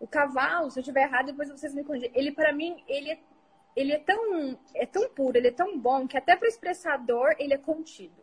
[0.00, 2.10] O cavalo, se eu estiver errado, depois vocês me corrigem.
[2.14, 3.18] Ele, para mim, ele é,
[3.76, 7.36] ele é tão, é tão puro, ele é tão bom que até para expressar dor
[7.38, 8.22] ele é contido.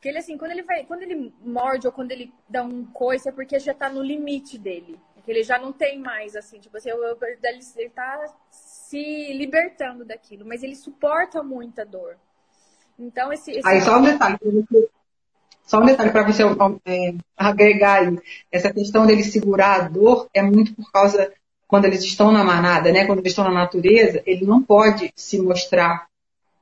[0.00, 3.28] Que ele assim, quando ele vai, quando ele morde ou quando ele dá um coice
[3.28, 4.98] é porque já está no limite dele.
[5.24, 10.62] Que ele já não tem mais assim, tipo assim, ele está se libertando daquilo, mas
[10.62, 12.16] ele suporta muita dor.
[12.98, 14.38] Então esse, esse Aí só um detalhe,
[15.64, 16.42] só um detalhe para você
[16.84, 18.18] é, agregar aí.
[18.50, 21.32] Essa questão dele segurar a dor é muito por causa
[21.66, 23.06] quando eles estão na manada, né?
[23.06, 26.06] Quando eles estão na natureza, ele não pode se mostrar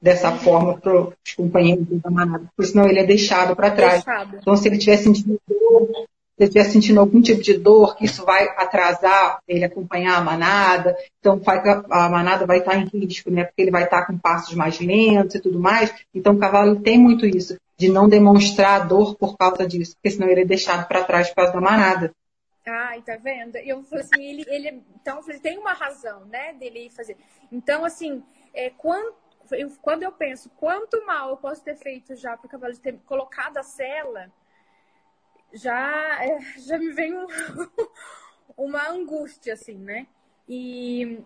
[0.00, 4.04] dessa forma para os companheiros da manada, porque senão ele é deixado para trás.
[4.04, 4.38] Deixado.
[4.40, 6.06] Então, se ele sentindo dor,
[6.40, 10.96] ele estiver sentindo algum tipo de dor, que isso vai atrasar ele acompanhar a manada,
[11.18, 11.40] então
[11.90, 13.44] a manada vai estar em risco, né?
[13.44, 15.94] Porque ele vai estar com passos mais lentos e tudo mais.
[16.14, 20.28] Então o cavalo tem muito isso de não demonstrar dor por causa disso, porque senão
[20.28, 22.10] ele é deixado para trás por causa da manada.
[22.66, 23.56] Ai, tá vendo?
[23.56, 27.16] Eu falei assim, ele, ele então ele tem uma razão, né, dele fazer.
[27.50, 28.22] Então, assim,
[28.54, 29.14] é, quando,
[29.52, 32.98] eu, quando eu penso quanto mal eu posso ter feito já para o cavalo ter
[33.06, 34.30] colocado a cela,
[35.52, 37.26] já, é, já me vem um,
[38.56, 40.06] uma angústia, assim, né?
[40.48, 41.20] E,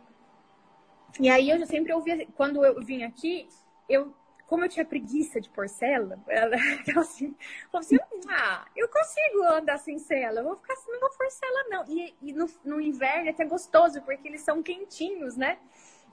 [1.21, 3.49] e aí eu sempre ouvi, quando eu vim aqui,
[3.89, 4.15] eu
[4.47, 6.55] como eu tinha preguiça de pôr cela, ela
[7.01, 7.35] assim,
[7.73, 7.99] falou assim,
[8.29, 11.11] ah, eu consigo andar sem cela, eu vou ficar assim, não vou
[11.69, 11.85] não.
[11.89, 15.59] E, e no, no, inverno é até gostoso, porque eles são quentinhos, né?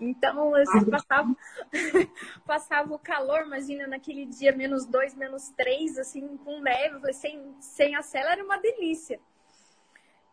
[0.02, 1.36] Então, assim, passava,
[2.46, 7.96] passava o calor, imagina, naquele dia menos dois, menos três, assim, com neve, sem, sem
[7.96, 9.20] a cela era uma delícia.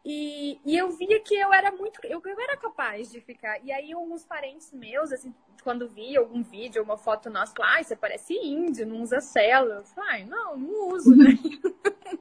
[0.04, 2.00] E, e eu via que eu era muito.
[2.04, 3.62] Eu, eu era capaz de ficar.
[3.62, 7.82] E aí, alguns parentes meus, assim, quando via algum vídeo, uma foto nossa, lá, ah,
[7.82, 9.76] você parece índio, não usa cela.
[9.76, 11.36] Eu falei, não, não uso, né?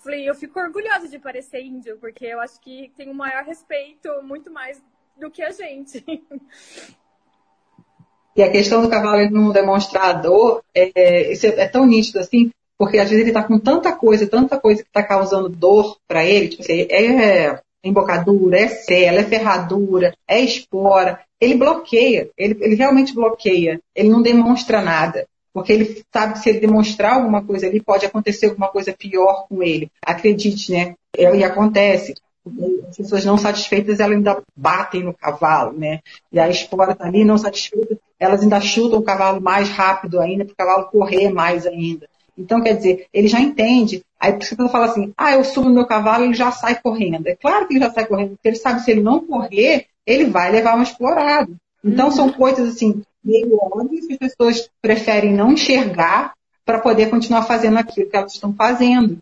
[0.00, 3.44] falei, eu fico orgulhosa de parecer índio, porque eu acho que tem o um maior
[3.44, 4.82] respeito, muito mais
[5.18, 6.04] do que a gente.
[8.36, 12.50] E a questão do cavalo não demonstrar dor, é, isso é, é tão nítido assim,
[12.78, 16.24] porque às vezes ele está com tanta coisa, tanta coisa que está causando dor para
[16.24, 21.20] ele, tipo assim, é embocadura, é cela, é ferradura, é espora.
[21.40, 25.26] Ele bloqueia, ele, ele realmente bloqueia, ele não demonstra nada.
[25.52, 29.46] Porque ele sabe que se ele demonstrar alguma coisa ali, pode acontecer alguma coisa pior
[29.48, 29.90] com ele.
[30.00, 30.94] Acredite, né?
[31.16, 32.14] É, e acontece.
[32.88, 36.00] As pessoas não satisfeitas, elas ainda batem no cavalo, né?
[36.32, 40.44] E a espora está ali, não satisfeita, elas ainda chutam o cavalo mais rápido ainda,
[40.44, 42.08] para o cavalo correr mais ainda.
[42.36, 44.04] Então, quer dizer, ele já entende.
[44.18, 47.26] Aí pessoa fala assim, ah, eu subo no meu cavalo, ele já sai correndo.
[47.26, 49.86] É claro que ele já sai correndo, porque ele sabe que se ele não correr,
[50.06, 51.50] ele vai levar uma explorada.
[51.84, 52.12] Então, uhum.
[52.12, 56.32] são coisas assim, meio óbvias que as pessoas preferem não enxergar
[56.64, 59.18] para poder continuar fazendo aquilo que elas estão fazendo.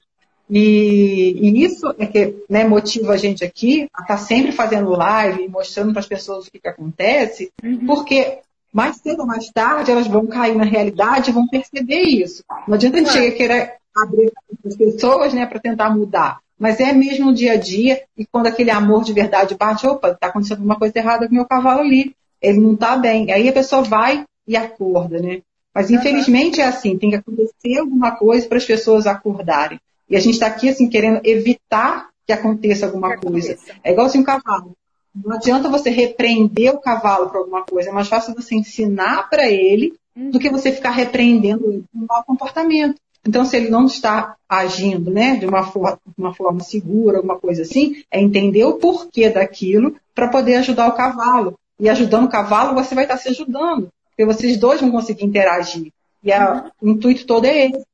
[0.49, 4.91] E, e isso é que né, motiva a gente aqui a estar tá sempre fazendo
[4.91, 7.87] live, mostrando para as pessoas o que, que acontece, uhum.
[7.87, 8.39] porque
[8.73, 12.45] mais cedo ou mais tarde elas vão cair na realidade e vão perceber isso.
[12.69, 14.33] Não adianta a gente chegar querer abrir
[14.65, 16.39] as pessoas né, para tentar mudar.
[16.59, 20.11] Mas é mesmo no dia a dia, e quando aquele amor de verdade bate, opa,
[20.11, 23.31] está acontecendo uma coisa errada com o meu cavalo ali, ele não está bem.
[23.33, 25.43] Aí a pessoa vai e acorda, né?
[25.75, 29.79] Mas infelizmente é assim, tem que acontecer alguma coisa para as pessoas acordarem.
[30.09, 33.53] E a gente está aqui assim querendo evitar que aconteça alguma que coisa.
[33.53, 33.81] Aconteça.
[33.83, 34.73] É igual assim um cavalo.
[35.15, 37.91] Não adianta você repreender o cavalo por alguma coisa.
[37.91, 42.07] É mais fácil você ensinar para ele do que você ficar repreendendo ele por um
[42.07, 42.97] mau comportamento.
[43.27, 47.63] Então, se ele não está agindo né, de uma forma, uma forma segura, alguma coisa
[47.63, 51.59] assim, é entender o porquê daquilo para poder ajudar o cavalo.
[51.79, 53.89] E ajudando o cavalo, você vai estar se ajudando.
[54.11, 55.93] Porque vocês dois vão conseguir interagir.
[56.23, 57.85] E a, o intuito todo é esse.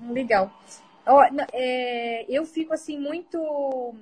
[0.00, 0.52] Legal.
[1.06, 1.22] Oh,
[1.52, 3.94] é, eu fico assim muito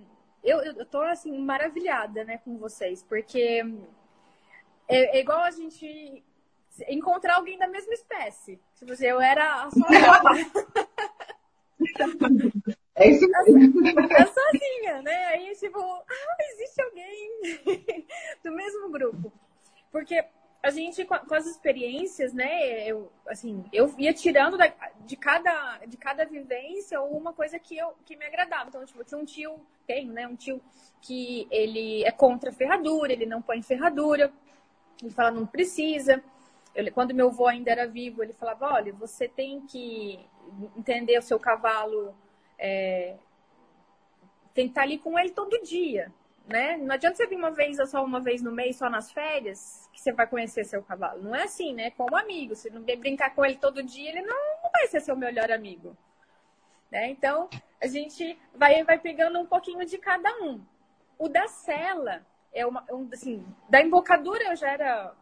[0.45, 3.65] eu, eu tô assim maravilhada, né, com vocês, porque
[4.87, 6.23] é, é igual a gente
[6.89, 8.61] encontrar alguém da mesma espécie.
[8.77, 10.45] Tipo assim, eu era sozinha.
[12.97, 13.85] É isso mesmo.
[13.89, 15.27] Eu sozinha, né?
[15.27, 18.07] Aí, tipo, ah, existe alguém
[18.45, 19.33] do mesmo grupo.
[19.91, 20.25] Porque
[20.65, 25.95] a gente, com as experiências, né, eu, assim, eu ia tirando da, de, cada, de
[25.99, 28.71] cada vivência uma coisa que, eu, que me agradava.
[28.71, 30.63] Então, tipo, eu tinha um tio, tenho, né, um tio
[31.03, 34.33] que ele é contra ferradura, ele não põe ferradura,
[35.03, 36.25] ele fala, não precisa.
[36.75, 40.19] Eu, quando meu avô ainda era vivo, ele falava, olha, você tem que
[40.79, 42.15] entender o seu cavalo,
[42.59, 43.17] é,
[44.55, 46.11] tem que estar ali com ele todo dia
[46.47, 46.77] né?
[46.77, 49.89] Não adianta você vir uma vez ou só uma vez no mês, só nas férias,
[49.93, 51.23] que você vai conhecer seu cavalo.
[51.23, 51.91] Não é assim, né?
[51.93, 52.55] Como amigo.
[52.55, 55.97] Se não brincar com ele todo dia, ele não, não vai ser seu melhor amigo.
[56.91, 57.09] Né?
[57.09, 57.49] Então,
[57.81, 60.61] a gente vai, vai pegando um pouquinho de cada um.
[61.19, 65.15] O da cela é uma, um, assim, da embocadura eu já era,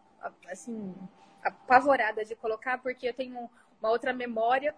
[0.51, 0.95] assim,
[1.43, 3.49] apavorada de colocar, porque eu tenho
[3.81, 4.75] uma outra memória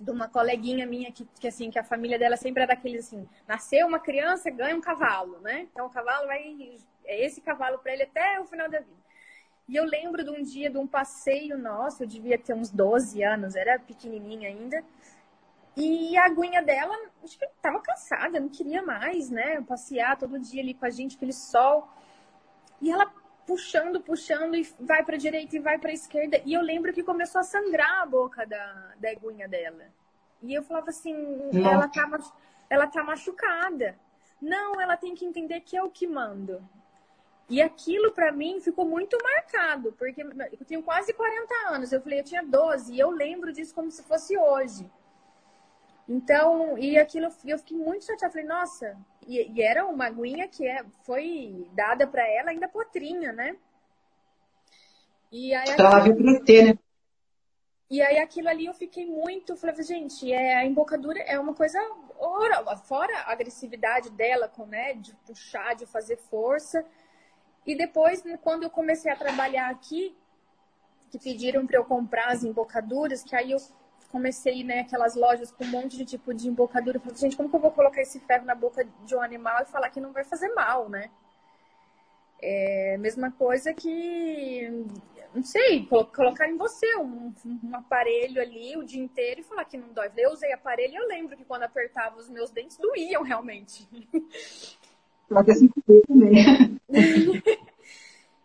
[0.00, 3.28] de uma coleguinha minha que, que assim que a família dela sempre era daqueles assim
[3.46, 5.68] nasceu uma criança ganha um cavalo né?
[5.70, 9.00] Então o cavalo vai é esse cavalo para ele até o final da vida.
[9.68, 13.22] E eu lembro de um dia de um passeio nosso eu devia ter uns 12
[13.22, 14.82] anos era pequenininha ainda
[15.76, 20.62] e a aguinha dela acho que estava cansada não queria mais né passear todo dia
[20.62, 21.88] ali com a gente aquele sol.
[22.80, 23.12] E ela
[23.50, 26.40] puxando, puxando e vai para direita e vai para esquerda.
[26.46, 29.86] E eu lembro que começou a sangrar a boca da, da eguinha dela.
[30.40, 31.16] E eu falava assim,
[31.52, 32.08] ela tá,
[32.70, 33.98] ela tá machucada.
[34.40, 36.64] Não, ela tem que entender que é o que mando.
[37.48, 41.90] E aquilo para mim ficou muito marcado, porque eu tenho quase 40 anos.
[41.90, 44.88] Eu falei, eu tinha 12 e eu lembro disso como se fosse hoje.
[46.08, 48.32] Então, e aquilo eu fiquei muito chateada.
[48.32, 48.96] Falei, nossa,
[49.26, 53.56] e, e era uma aguinha que é, foi dada para ela ainda potrinha, né?
[55.30, 56.78] E aí, então, ela veio né?
[57.90, 61.78] E aí aquilo ali eu fiquei muito, falei, gente, é, a embocadura é uma coisa
[62.84, 66.84] fora a agressividade dela com, né, de puxar, de fazer força.
[67.66, 70.16] E depois, quando eu comecei a trabalhar aqui,
[71.10, 73.58] que pediram para eu comprar as embocaduras, que aí eu
[74.10, 76.96] comecei, né, aquelas lojas com um monte de tipo de embocadura.
[76.96, 79.62] Eu falei, gente, como que eu vou colocar esse ferro na boca de um animal
[79.62, 81.10] e falar que não vai fazer mal, né?
[82.42, 84.86] É mesma coisa que,
[85.34, 89.76] não sei, colocar em você um, um, aparelho ali o dia inteiro e falar que
[89.76, 90.10] não dói.
[90.16, 93.86] Eu usei aparelho e eu lembro que quando apertava os meus dentes doíam realmente.
[95.28, 95.68] Pode assim
[96.08, 96.80] também.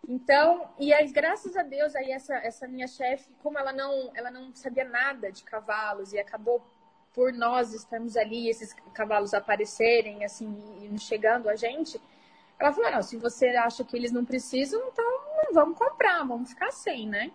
[0.08, 4.30] Então, e aí, graças a Deus, aí essa, essa minha chefe, como ela não, ela
[4.30, 6.64] não sabia nada de cavalos e acabou
[7.12, 12.00] por nós estarmos ali, esses cavalos aparecerem, assim, e chegando a gente,
[12.58, 15.04] ela falou, não, se você acha que eles não precisam, então
[15.44, 17.32] não vamos comprar, vamos ficar sem, né?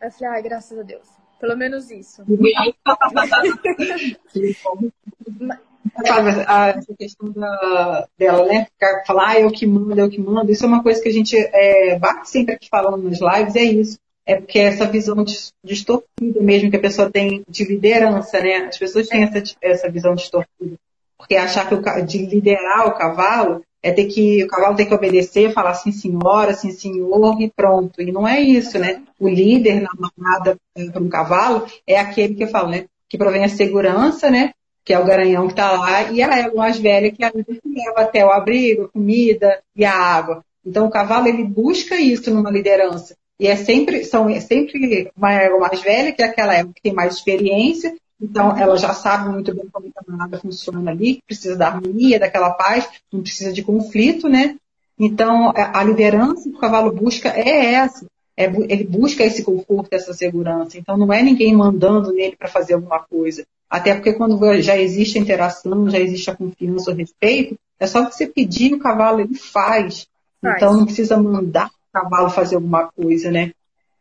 [0.00, 1.08] Eu falei, ai, graças a Deus.
[1.38, 2.24] Pelo menos isso.
[6.06, 8.66] sabe, essa questão da, dela, né?
[9.06, 10.50] Falar, ah, eu que mando, eu que mando.
[10.50, 13.62] Isso é uma coisa que a gente é, bate sempre aqui falando nas lives, é
[13.62, 13.98] isso.
[14.24, 15.24] É porque é essa visão
[15.64, 18.66] distorcida mesmo que a pessoa tem de liderança, né?
[18.68, 20.76] As pessoas têm essa, essa visão distorcida.
[21.16, 24.94] Porque achar que o, de liderar o cavalo é ter que, o cavalo tem que
[24.94, 28.02] obedecer, falar sim senhora, sim senhor e pronto.
[28.02, 29.02] E não é isso, né?
[29.18, 32.86] O líder na manada é, para um cavalo é aquele que eu falo, né?
[33.08, 34.52] Que provém a segurança, né?
[34.86, 37.32] Que é o garanhão que está lá, e a égua mais velha, que é a
[37.32, 40.44] que leva até o abrigo, a comida e a água.
[40.64, 43.16] Então, o cavalo, ele busca isso numa liderança.
[43.38, 46.82] E é sempre, são, é sempre uma égua mais velha, que é aquela égua que
[46.82, 51.56] tem mais experiência, então ela já sabe muito bem como a manada funciona ali, precisa
[51.56, 54.56] da harmonia, daquela paz, não precisa de conflito, né?
[54.96, 58.06] Então, a liderança que o cavalo busca é essa.
[58.36, 60.78] É, ele busca esse conforto, essa segurança.
[60.78, 63.44] Então, não é ninguém mandando nele para fazer alguma coisa.
[63.68, 68.04] Até porque quando já existe a interação, já existe a confiança, o respeito, é só
[68.04, 70.06] você pedir o cavalo, ele faz.
[70.40, 70.56] faz.
[70.56, 73.52] Então não precisa mandar o cavalo fazer alguma coisa, né?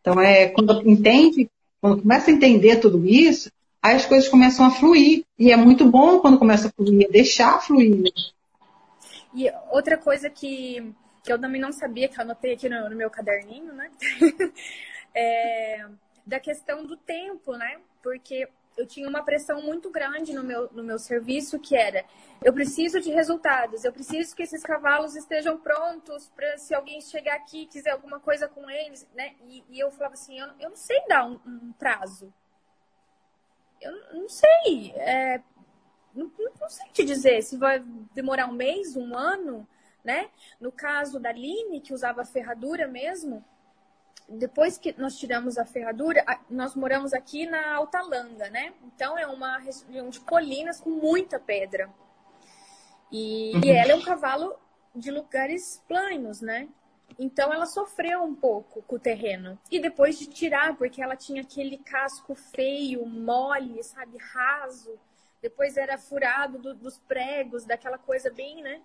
[0.01, 1.49] Então é quando entende,
[1.81, 3.51] quando começa a entender tudo isso,
[3.81, 5.23] aí as coisas começam a fluir.
[5.37, 7.97] E é muito bom quando começa a fluir, é deixar fluir.
[7.97, 8.11] Né?
[9.33, 10.93] E outra coisa que,
[11.23, 13.89] que eu também não sabia, que eu anotei aqui no, no meu caderninho, né?
[15.13, 15.85] é,
[16.25, 17.77] da questão do tempo, né?
[18.01, 18.47] Porque
[18.77, 22.05] eu tinha uma pressão muito grande no meu, no meu serviço, que era,
[22.43, 27.35] eu preciso de resultados, eu preciso que esses cavalos estejam prontos para se alguém chegar
[27.35, 29.35] aqui e quiser alguma coisa com eles, né?
[29.47, 32.33] E, e eu falava assim, eu, eu, não sei dar um, um prazo.
[33.81, 35.41] Eu não sei, é,
[36.13, 37.79] não, não, sei te dizer se vai
[38.13, 39.67] demorar um mês, um ano,
[40.03, 40.29] né?
[40.59, 43.43] No caso da Line, que usava ferradura mesmo,
[44.27, 48.73] depois que nós tiramos a ferradura, nós moramos aqui na Altalanga, né?
[48.83, 51.89] Então é uma região de colinas com muita pedra.
[53.11, 53.61] E, uhum.
[53.63, 54.55] e ela é um cavalo
[54.95, 56.67] de lugares planos, né?
[57.17, 59.57] então ela sofreu um pouco com o terreno.
[59.71, 64.97] E depois de tirar, porque ela tinha aquele casco feio, mole, sabe, raso.
[65.41, 68.81] Depois era furado do, dos pregos, daquela coisa bem, né?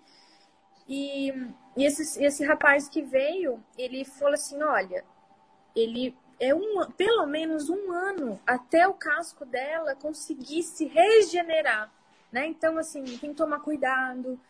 [0.88, 1.32] E,
[1.76, 5.04] e esse, esse rapaz que veio, ele falou assim, olha,
[5.74, 11.92] ele é um, pelo menos um ano até o casco dela conseguir se regenerar,
[12.32, 12.46] né?
[12.46, 14.40] Então, assim, tem que tomar cuidado,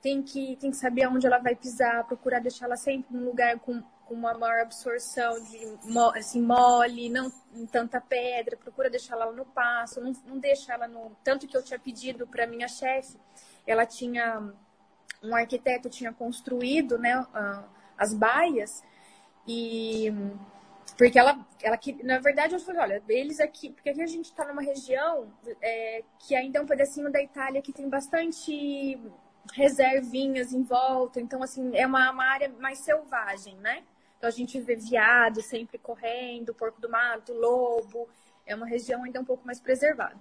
[0.00, 3.58] tem que, tem que saber aonde ela vai pisar, procurar deixar ela sempre num lugar
[3.58, 5.78] com, com uma maior absorção de
[6.14, 10.86] assim, mole, não em tanta pedra, procura deixar ela no passo, não, não deixa ela
[10.86, 11.10] no.
[11.24, 13.16] Tanto que eu tinha pedido para minha chefe,
[13.66, 14.52] ela tinha.
[15.24, 17.24] Um arquiteto tinha construído né,
[17.96, 18.82] as baias
[19.46, 20.12] e
[20.96, 24.44] porque ela, ela na verdade, eu falei, olha, eles aqui, porque aqui a gente está
[24.44, 28.98] numa região é, que ainda é um pedacinho da Itália que tem bastante
[29.52, 33.82] reservinhas em volta, então assim é uma, uma área mais selvagem, né?
[34.16, 38.08] Então a gente vê viado sempre correndo, porco do mato, lobo,
[38.46, 40.20] é uma região ainda um pouco mais preservada.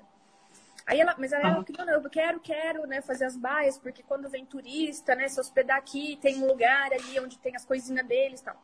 [0.88, 4.30] Aí ela, mas aí ela, não, eu quero, quero, né, fazer as baias, porque quando
[4.30, 8.40] vem turista, né, se hospedar aqui, tem um lugar ali onde tem as coisinhas deles
[8.40, 8.56] e tal.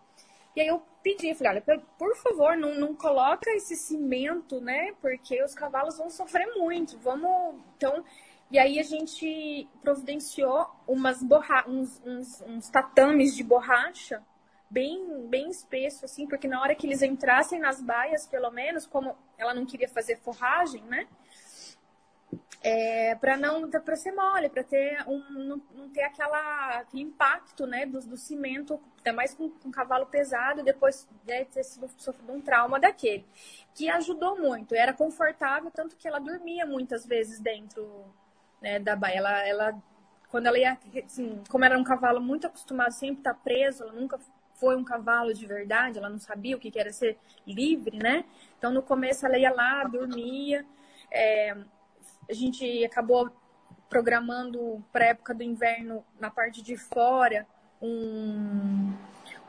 [0.57, 4.91] E aí eu pedi, falei, olha, por favor, não, não coloca esse cimento, né?
[4.99, 6.97] Porque os cavalos vão sofrer muito.
[6.97, 7.61] Vamos.
[7.77, 8.03] Então.
[8.49, 11.63] E aí a gente providenciou umas borra...
[11.67, 14.23] uns, uns, uns tatames de borracha
[14.67, 19.15] bem, bem espesso, assim, porque na hora que eles entrassem nas baias, pelo menos, como
[19.37, 21.07] ela não queria fazer forragem, né?
[22.61, 27.67] É, para não para ser mole, para ter um não, não, ter aquela aquele impacto,
[27.67, 32.33] né, do, do cimento, até mais com, com um cavalo pesado, depois né, ter sofrido
[32.33, 33.25] um trauma daquele,
[33.75, 34.73] que ajudou muito.
[34.75, 38.05] Era confortável tanto que ela dormia muitas vezes dentro
[38.61, 39.17] né, da baia.
[39.17, 39.83] Ela, ela
[40.29, 44.19] quando ela ia, assim, como era um cavalo muito acostumado sempre estar preso, ela nunca
[44.55, 48.25] foi um cavalo de verdade, ela não sabia o que era ser livre, né?
[48.57, 50.65] Então no começo ela ia lá, dormia.
[51.11, 51.55] É,
[52.29, 53.31] a gente acabou
[53.89, 57.47] programando para época do inverno na parte de fora
[57.81, 58.93] um,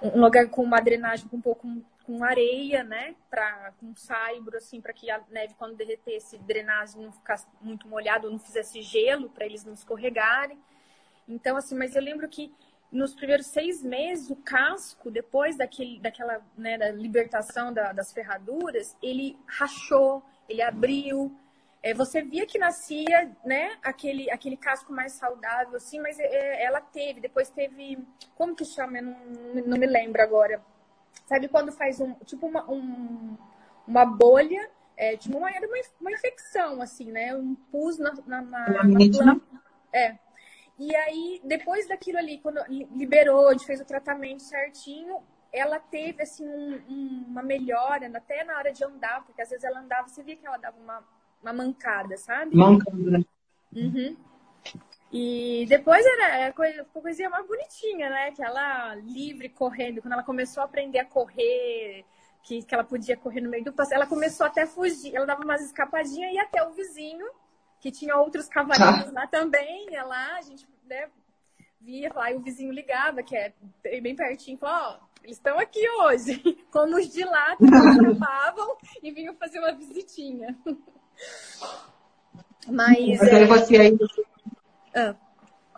[0.03, 1.67] um lugar com uma drenagem um pouco
[2.05, 7.13] com areia, né, para com saibro assim para que a neve quando derretesse drenagem não
[7.13, 10.59] ficasse muito molhado, não fizesse gelo para eles não escorregarem.
[11.29, 12.53] Então assim, mas eu lembro que
[12.91, 18.97] nos primeiros seis meses o casco depois daquele daquela né, da libertação da, das ferraduras
[19.03, 21.37] ele rachou, ele abriu
[21.83, 26.81] é, você via que nascia, né, aquele, aquele casco mais saudável, assim, mas é, ela
[26.81, 27.99] teve, depois teve,
[28.35, 28.99] como que chama?
[28.99, 29.17] Eu não,
[29.67, 30.63] não me lembro agora.
[31.27, 33.37] Sabe quando faz um, tipo uma, um,
[33.87, 38.43] uma bolha, é, tipo uma, era uma, uma infecção, assim, né, um pus na, na,
[38.43, 39.41] na, na
[39.93, 40.19] É.
[40.79, 45.23] E aí, depois daquilo ali, quando liberou, a gente fez o tratamento certinho,
[45.53, 49.65] ela teve, assim, um, um, uma melhora, até na hora de andar, porque às vezes
[49.65, 51.05] ela andava, você via que ela dava uma
[51.43, 52.57] uma mancada, sabe?
[52.57, 53.25] Mancada, né?
[53.75, 54.17] Uhum.
[55.13, 58.31] E depois era a coisa, coisinha mais bonitinha, né?
[58.33, 62.05] Que ela livre correndo, quando ela começou a aprender a correr,
[62.43, 65.27] que, que ela podia correr no meio do passo, ela começou até a fugir, ela
[65.27, 67.27] dava umas escapadinhas e ia até o vizinho,
[67.81, 69.13] que tinha outros cavalinhos ah.
[69.13, 71.09] lá também, ia lá, a gente né,
[71.81, 73.53] via, lá, e o vizinho ligava, que é
[74.01, 76.41] bem pertinho, falou, ó, oh, eles estão aqui hoje.
[76.73, 78.17] Como os de lá também
[79.03, 80.57] e vinham fazer uma visitinha.
[82.67, 83.19] Mas.
[83.19, 83.47] Mas é...
[83.47, 83.99] você aí.
[84.95, 85.15] Ah,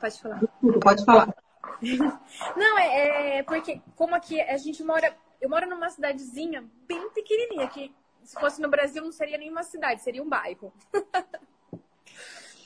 [0.00, 0.40] pode falar.
[0.40, 1.34] Desculpa, pode falar.
[2.56, 5.16] Não, é, é, porque como aqui a gente mora.
[5.40, 10.02] Eu moro numa cidadezinha bem pequenininha, que se fosse no Brasil não seria nenhuma cidade,
[10.02, 10.72] seria um bairro.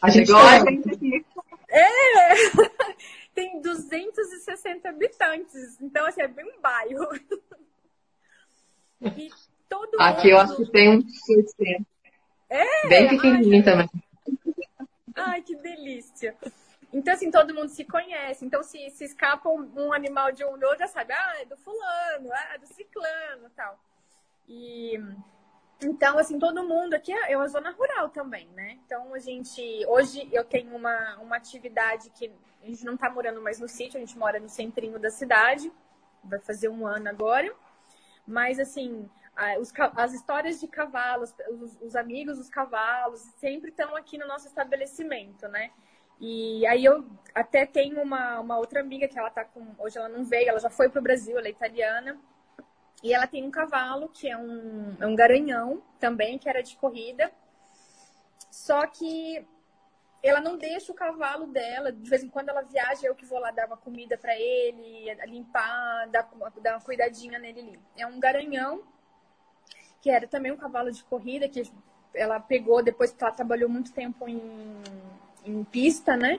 [0.02, 0.70] A gente gosta.
[1.68, 2.34] É!
[3.34, 7.08] Tem 260 habitantes, então assim, é bem um bairro.
[9.18, 9.28] E
[9.68, 10.30] todo Aqui mundo...
[10.30, 11.86] eu acho que tem uns 600.
[12.54, 13.90] É, Bem pequenininho ai, também.
[15.16, 16.36] Ai, que delícia.
[16.92, 18.44] Então, assim, todo mundo se conhece.
[18.44, 21.44] Então, se, se escapa um, um animal de um do outro, já sabe, ah, é
[21.44, 23.76] do fulano, ah, é do ciclano tal.
[24.48, 25.00] E
[25.82, 28.78] então, assim, todo mundo aqui é, é uma zona rural também, né?
[28.86, 29.60] Então, a gente.
[29.88, 32.30] Hoje eu tenho uma, uma atividade que
[32.62, 35.72] a gente não tá morando mais no sítio, a gente mora no centrinho da cidade.
[36.22, 37.52] Vai fazer um ano agora.
[38.26, 44.26] Mas, assim, as histórias de cavalos, os, os amigos dos cavalos, sempre estão aqui no
[44.26, 45.70] nosso estabelecimento, né?
[46.20, 47.04] E aí eu
[47.34, 49.74] até tenho uma, uma outra amiga que ela tá com.
[49.78, 52.18] Hoje ela não veio, ela já foi para o Brasil, ela é italiana.
[53.02, 56.76] E ela tem um cavalo que é um, é um garanhão também, que era de
[56.76, 57.30] corrida.
[58.50, 59.46] Só que
[60.22, 61.92] ela não deixa o cavalo dela.
[61.92, 65.12] De vez em quando ela viaja, eu que vou lá dar uma comida para ele,
[65.26, 66.30] limpar, dar,
[66.62, 67.80] dar uma cuidadinha nele ali.
[67.98, 68.82] É um garanhão,
[70.04, 71.62] que era também um cavalo de corrida, que
[72.12, 74.38] ela pegou depois que ela trabalhou muito tempo em,
[75.46, 76.38] em pista, né?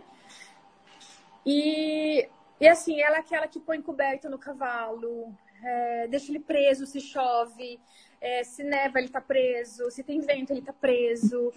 [1.43, 2.30] E,
[2.61, 7.01] e assim, ela é aquela que põe coberta no cavalo, é, deixa ele preso se
[7.01, 7.80] chove,
[8.22, 11.51] é, se neva ele tá preso, se tem vento ele tá preso.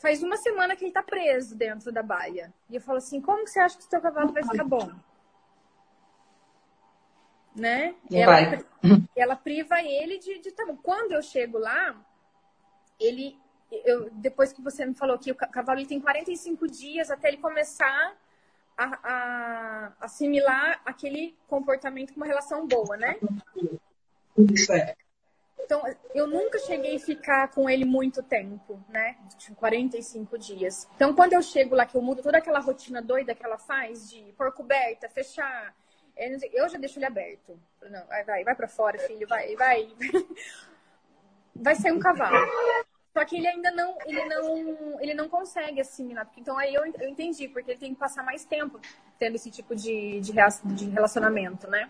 [0.00, 2.52] Faz uma semana que ele tá preso dentro da baia.
[2.68, 4.90] E eu falo assim, como você acha que o seu cavalo vai ficar bom?
[7.54, 7.94] Né?
[8.10, 8.64] Ela,
[9.14, 10.76] ela, priva ele de, de tá bom.
[10.76, 11.94] Quando eu chego lá,
[12.98, 13.38] ele
[13.84, 17.38] eu, depois que você me falou que o cavalo ele tem 45 dias até ele
[17.38, 18.16] começar
[18.76, 23.16] a, a, assimilar aquele comportamento com uma relação boa, né?
[24.36, 24.94] Isso é.
[25.60, 25.82] Então,
[26.14, 29.16] eu nunca cheguei a ficar com ele muito tempo, né?
[29.38, 30.86] De 45 dias.
[30.94, 34.10] Então, quando eu chego lá, que eu mudo toda aquela rotina doida que ela faz,
[34.10, 35.74] de pôr coberta, fechar,
[36.16, 37.58] eu já deixo ele aberto.
[37.82, 39.88] Não, vai, vai, vai pra fora, filho, vai, vai.
[41.56, 42.36] Vai ser um cavalo.
[43.16, 46.28] Só que ele ainda não, ele não, ele não consegue assimilar.
[46.36, 48.80] Então aí eu, eu entendi, porque ele tem que passar mais tempo
[49.20, 50.32] tendo esse tipo de, de,
[50.74, 51.88] de relacionamento, né?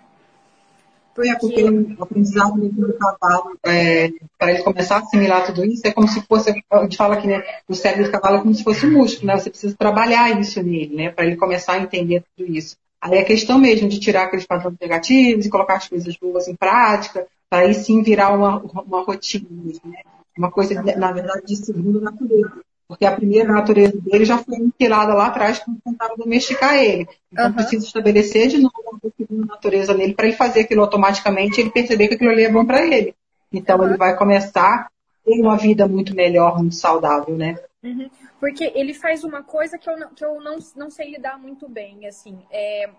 [1.14, 1.30] Porque...
[1.30, 5.92] É, porque o aprendizado do cavalo, é, para ele começar a assimilar tudo isso, é
[5.92, 8.64] como se fosse, a gente fala que né, o cérebro do cavalo é como se
[8.64, 9.38] fosse um músculo, né?
[9.38, 11.10] Você precisa trabalhar isso nele, né?
[11.10, 12.76] Para ele começar a entender tudo isso.
[13.04, 16.56] Aí é questão mesmo de tirar aqueles padrões negativos e colocar as coisas boas em
[16.56, 19.98] prática, para aí sim virar uma, uma rotina mesmo, né?
[20.38, 22.62] Uma coisa, na verdade, de segunda natureza.
[22.88, 27.06] Porque a primeira natureza dele já foi inspirada lá atrás quando tentaram domesticar ele.
[27.30, 27.52] Então, uhum.
[27.52, 31.70] precisa estabelecer de novo uma segunda natureza nele para ele fazer aquilo automaticamente e ele
[31.70, 33.14] perceber que aquilo ali é bom para ele.
[33.52, 33.86] Então, uhum.
[33.86, 34.88] ele vai começar a
[35.26, 37.58] ter uma vida muito melhor, muito saudável, né?
[37.82, 38.08] Uhum.
[38.44, 41.66] Porque ele faz uma coisa que eu não, que eu não, não sei lidar muito
[41.66, 42.46] bem, assim.
[42.50, 42.90] É,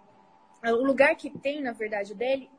[0.63, 2.49] o lugar que tem, na verdade, dele,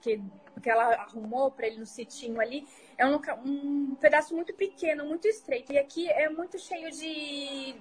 [0.00, 0.20] que,
[0.60, 2.66] que ela arrumou para ele no sitinho ali,
[2.98, 5.72] é um, um pedaço muito pequeno, muito estreito.
[5.72, 7.76] E aqui é muito cheio de,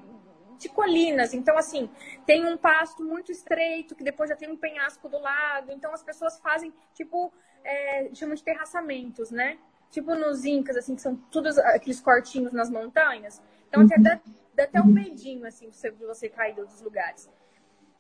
[0.60, 1.34] de colinas.
[1.34, 1.90] Então, assim,
[2.28, 5.72] tem um pasto muito estreito, que depois já tem um penhasco do lado.
[5.72, 7.34] Então, as pessoas fazem, tipo,
[7.64, 9.58] é, chamam de terraçamentos, né?
[9.90, 13.42] Tipo nos Incas, assim, que são todos aqueles cortinhos nas montanhas.
[13.68, 14.22] Então, até
[14.54, 17.30] dá, até um medinho, assim, de você, você cair dos lugares.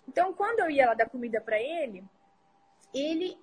[0.07, 2.03] Então, quando eu ia lá dar comida para ele,
[2.93, 3.37] ele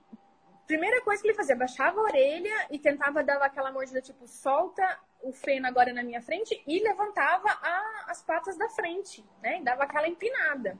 [0.66, 5.00] primeira coisa que ele fazia, baixava a orelha e tentava dar aquela mordida, tipo, solta
[5.22, 9.60] o feno agora na minha frente e levantava a, as patas da frente, né?
[9.60, 10.78] E dava aquela empinada.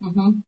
[0.00, 0.42] Uhum.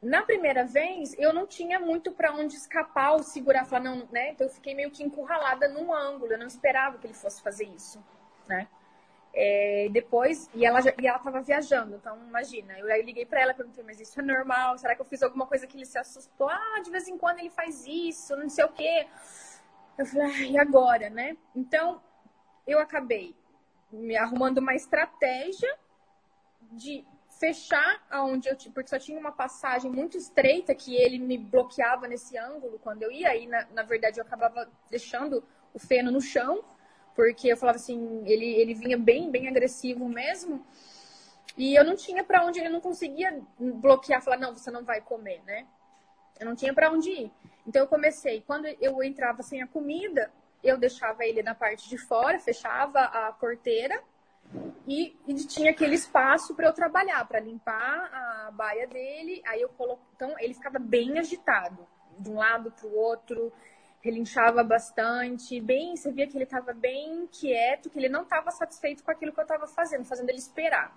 [0.00, 4.30] Na primeira vez, eu não tinha muito para onde escapar ou segurar, falar, não, né?
[4.30, 7.64] Então eu fiquei meio que encurralada num ângulo, eu não esperava que ele fosse fazer
[7.64, 8.02] isso,
[8.48, 8.68] né?
[9.34, 13.54] É, depois, e ela, e ela tava viajando, então imagina, eu aí liguei para ela,
[13.54, 14.78] perguntei, mas isso é normal?
[14.78, 16.48] Será que eu fiz alguma coisa que ele se assustou?
[16.48, 19.06] Ah, de vez em quando ele faz isso, não sei o quê.
[19.96, 21.36] Eu falei, ah, e agora, né?
[21.54, 22.00] Então,
[22.66, 23.36] eu acabei
[23.92, 25.72] me arrumando uma estratégia
[26.72, 27.04] de
[27.38, 32.36] fechar aonde eu porque só tinha uma passagem muito estreita que ele me bloqueava nesse
[32.36, 36.64] ângulo quando eu ia aí na, na verdade eu acabava deixando o feno no chão
[37.18, 40.64] porque eu falava assim, ele, ele vinha bem, bem agressivo mesmo.
[41.56, 45.00] E eu não tinha para onde, ele não conseguia bloquear, falar, não, você não vai
[45.00, 45.66] comer, né?
[46.38, 47.32] Eu não tinha para onde ir.
[47.66, 50.30] Então eu comecei, quando eu entrava sem a comida,
[50.62, 54.00] eu deixava ele na parte de fora, fechava a porteira
[54.86, 59.42] e, e tinha aquele espaço para eu trabalhar, para limpar a baia dele.
[59.44, 61.84] Aí eu coloco, então ele ficava bem agitado,
[62.16, 63.52] de um lado para o outro
[64.00, 69.02] relinchava bastante, bem, você via que ele estava bem quieto, que ele não estava satisfeito
[69.02, 70.96] com aquilo que eu estava fazendo, fazendo ele esperar.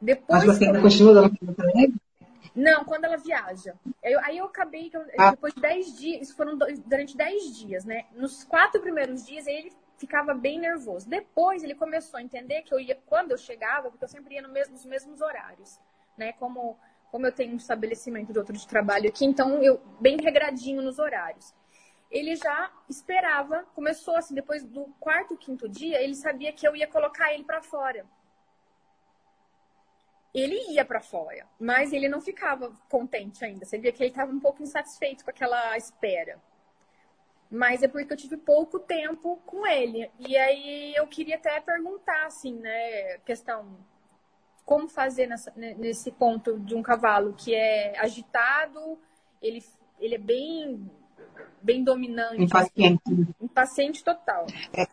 [0.00, 1.94] Depois Mas você ainda continua dando comida para ele?
[2.54, 3.74] Não, quando ela viaja.
[4.02, 5.30] Eu, aí eu acabei, ah.
[5.30, 8.04] depois de 10 dias, isso foram durante 10 dias, né?
[8.14, 11.08] Nos quatro primeiros dias ele ficava bem nervoso.
[11.08, 14.42] Depois ele começou a entender que eu ia, quando eu chegava, porque eu sempre ia
[14.42, 15.78] no mesmo, nos mesmos horários,
[16.16, 16.32] né?
[16.34, 16.76] Como,
[17.10, 20.98] como eu tenho um estabelecimento de outro de trabalho aqui, então eu bem regradinho nos
[20.98, 21.54] horários
[22.12, 26.86] ele já esperava, começou assim, depois do quarto, quinto dia, ele sabia que eu ia
[26.86, 28.04] colocar ele para fora.
[30.34, 33.64] Ele ia para fora, mas ele não ficava contente ainda.
[33.64, 36.38] Você via que ele estava um pouco insatisfeito com aquela espera.
[37.50, 40.10] Mas é porque eu tive pouco tempo com ele.
[40.18, 43.78] E aí eu queria até perguntar, assim, né, questão
[44.66, 48.98] como fazer nessa, nesse ponto de um cavalo que é agitado,
[49.40, 49.62] ele,
[49.98, 50.90] ele é bem
[51.62, 52.42] bem dominante.
[52.42, 53.02] Impaciente.
[53.40, 54.46] Impaciente total.
[54.72, 54.86] É.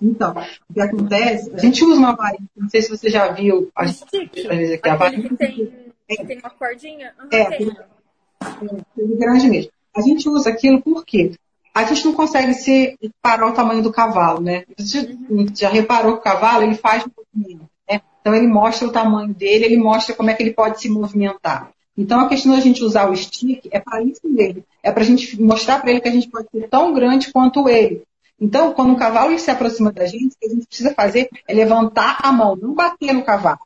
[0.00, 0.34] Então,
[0.68, 3.86] o que acontece, a gente usa uma varinha, não sei se você já viu, a
[3.86, 5.28] gente, aqui, a varinha.
[5.28, 5.72] Que tem,
[6.08, 6.24] é.
[6.24, 7.14] tem uma cordinha?
[7.18, 7.68] Uhum, é, tem.
[7.70, 9.70] É, grande mesmo.
[9.96, 11.32] A gente usa aquilo porque
[11.72, 14.64] a gente não consegue se parar o tamanho do cavalo, né?
[14.76, 15.46] Você uhum.
[15.54, 18.00] já reparou que o cavalo ele faz movimento, né?
[18.20, 21.70] Então ele mostra o tamanho dele, ele mostra como é que ele pode se movimentar.
[21.96, 25.06] Então a questão da gente usar o stick é para isso mesmo, é para a
[25.06, 28.02] gente mostrar para ele que a gente pode ser tão grande quanto ele.
[28.40, 31.54] Então, quando o cavalo se aproxima da gente, o que a gente precisa fazer é
[31.54, 33.60] levantar a mão, não bater no cavalo.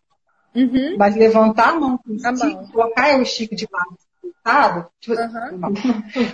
[0.55, 0.97] Uhum.
[0.99, 5.61] Mas levantar a mão com o stick, colocar o stick de lado deitado, tipo, uhum.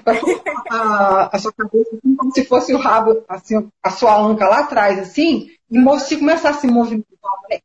[0.70, 4.60] a, a, sua cabeça assim, como se fosse o rabo, assim, a sua anca lá
[4.60, 7.06] atrás, assim, e se começar a se movimentar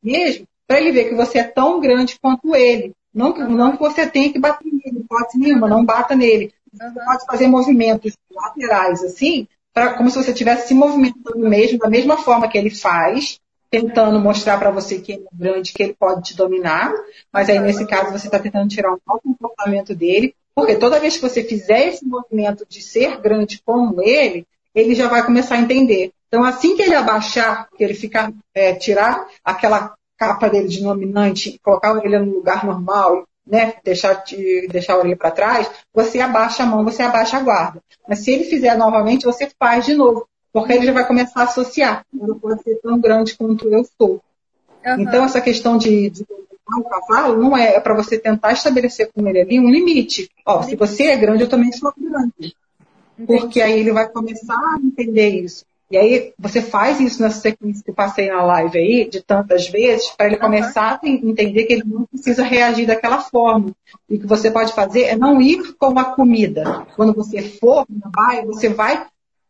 [0.03, 2.93] mesmo, para ele ver que você é tão grande quanto ele.
[3.13, 3.49] Não, uhum.
[3.49, 6.53] não que você tenha que bater nele, pode nenhuma, não bata nele.
[6.71, 11.89] Você pode fazer movimentos laterais, assim, pra, como se você estivesse se movimentando mesmo, da
[11.89, 13.39] mesma forma que ele faz,
[13.69, 16.93] tentando mostrar para você que ele é grande, que ele pode te dominar,
[17.31, 21.15] mas aí nesse caso você está tentando tirar um mau comportamento dele, porque toda vez
[21.15, 25.59] que você fizer esse movimento de ser grande como ele, ele já vai começar a
[25.59, 26.11] entender.
[26.27, 31.59] Então, assim que ele abaixar, que ele ficar, é, tirar aquela capa dele de dominante,
[31.63, 34.23] colocar ele no lugar normal, né, deixar,
[34.69, 37.81] deixar a orelha para trás, você abaixa a mão, você abaixa a guarda.
[38.07, 40.27] Mas se ele fizer novamente, você faz de novo.
[40.51, 42.05] Porque ele já vai começar a associar.
[42.19, 44.21] Eu não pode ser tão grande quanto eu sou.
[44.85, 44.99] Uhum.
[44.99, 46.25] Então, essa questão de, de
[46.77, 50.29] o cavalo não é, é para você tentar estabelecer com ele ali um limite.
[50.45, 52.55] Ó, se você é grande, eu também sou grande.
[53.17, 53.41] Entendi.
[53.41, 55.65] Porque aí ele vai começar a entender isso.
[55.91, 59.67] E aí você faz isso nessa sequência que eu passei na live aí, de tantas
[59.67, 63.71] vezes, para ele começar a entender que ele não precisa reagir daquela forma.
[64.07, 66.85] E o que você pode fazer é não ir com a comida.
[66.95, 69.07] Quando você for na baia, você vai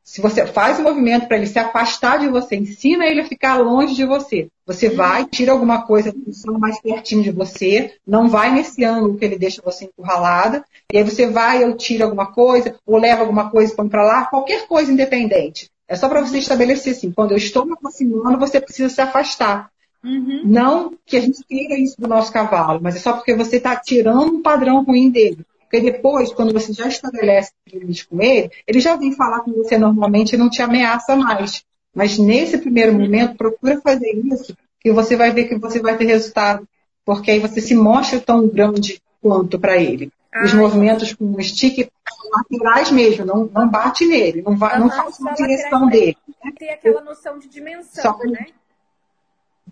[0.10, 3.58] se você faz o movimento para ele se afastar de você, ensina ele a ficar
[3.58, 4.48] longe de você.
[4.66, 6.12] Você vai, tira alguma coisa
[6.58, 11.04] mais pertinho de você, não vai nesse ângulo que ele deixa você encurralada, e aí
[11.04, 14.68] você vai, eu tiro alguma coisa, ou leva alguma coisa e põe para lá, qualquer
[14.68, 15.70] coisa independente.
[15.90, 19.72] É só para você estabelecer assim, quando eu estou me aproximando, você precisa se afastar.
[20.04, 20.44] Uhum.
[20.46, 23.76] Não que a gente queira isso do nosso cavalo, mas é só porque você está
[23.76, 25.40] tirando um padrão ruim dele.
[25.62, 29.52] Porque depois, quando você já estabelece o limite com ele, ele já vem falar com
[29.52, 31.64] você normalmente e não te ameaça mais.
[31.94, 36.06] Mas nesse primeiro momento, procura fazer isso, que você vai ver que você vai ter
[36.06, 36.68] resultado.
[37.04, 40.12] Porque aí você se mostra tão grande quanto para ele.
[40.44, 41.90] Os movimentos com o stick
[42.32, 46.18] laterais mesmo, não, não bate nele, não, vai, não faz uma direção dele.
[46.44, 46.52] Né?
[46.58, 48.48] Tem aquela noção de dimensão, Só, né?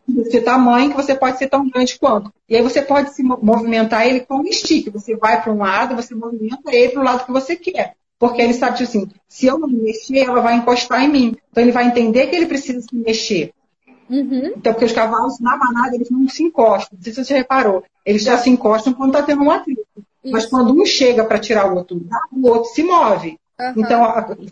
[0.07, 2.31] de tamanho que você pode ser tão grande quanto.
[2.47, 4.89] E aí você pode se movimentar ele com um stick.
[4.91, 7.95] Você vai para um lado, você movimenta ele para o lado que você quer.
[8.19, 11.35] Porque ele sabe assim, se eu não me mexer, ela vai encostar em mim.
[11.51, 13.53] Então ele vai entender que ele precisa se mexer.
[14.09, 14.53] Uhum.
[14.55, 16.97] Então, porque os cavalos na manada, eles não se encostam.
[16.97, 17.83] Não sei se você reparou.
[18.05, 19.85] Eles só se encostam quando está tendo um atrito.
[20.27, 20.33] Isso.
[20.33, 22.01] Mas quando um chega para tirar o outro
[22.31, 23.37] o outro se move.
[23.59, 23.73] Uhum.
[23.77, 24.01] Então,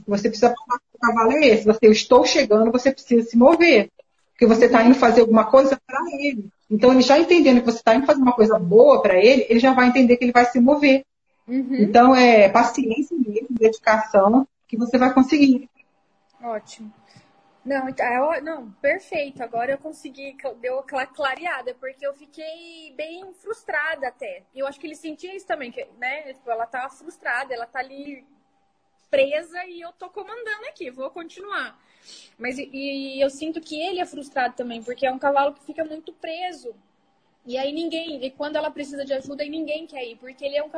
[0.08, 1.66] você precisa falar que o cavalo é esse.
[1.66, 3.90] Você, eu estou chegando, você precisa se mover
[4.36, 6.50] porque você está indo fazer alguma coisa para ele.
[6.70, 9.60] Então, ele já entendendo que você está indo fazer uma coisa boa para ele, ele
[9.60, 11.06] já vai entender que ele vai se mover.
[11.48, 11.76] Uhum.
[11.80, 15.70] Então, é paciência mesmo, dedicação, que você vai conseguir.
[16.44, 16.92] Ótimo.
[17.66, 19.42] Não, então, é não, perfeito.
[19.42, 24.44] Agora eu consegui, deu aquela clareada, porque eu fiquei bem frustrada até.
[24.54, 26.34] Eu acho que ele sentia isso também, que, né?
[26.34, 28.24] Tipo, ela tá frustrada, ela tá ali
[29.10, 31.80] presa e eu tô comandando aqui, vou continuar.
[32.38, 35.64] Mas e, e eu sinto que ele é frustrado também, porque é um cavalo que
[35.66, 36.76] fica muito preso.
[37.46, 40.58] E aí ninguém, e quando ela precisa de ajuda, aí ninguém quer ir, porque ele
[40.58, 40.70] é um,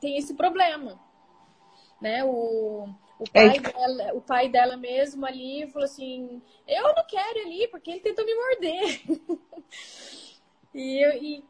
[0.00, 1.00] tem esse problema.
[2.00, 2.22] Né?
[2.24, 2.88] O,
[3.18, 3.60] o, pai é.
[3.60, 8.00] dela, o pai dela mesmo ali falou assim: Eu não quero ir ali, porque ele
[8.00, 9.02] tentou me morder.
[10.74, 11.04] e,
[11.36, 11.44] e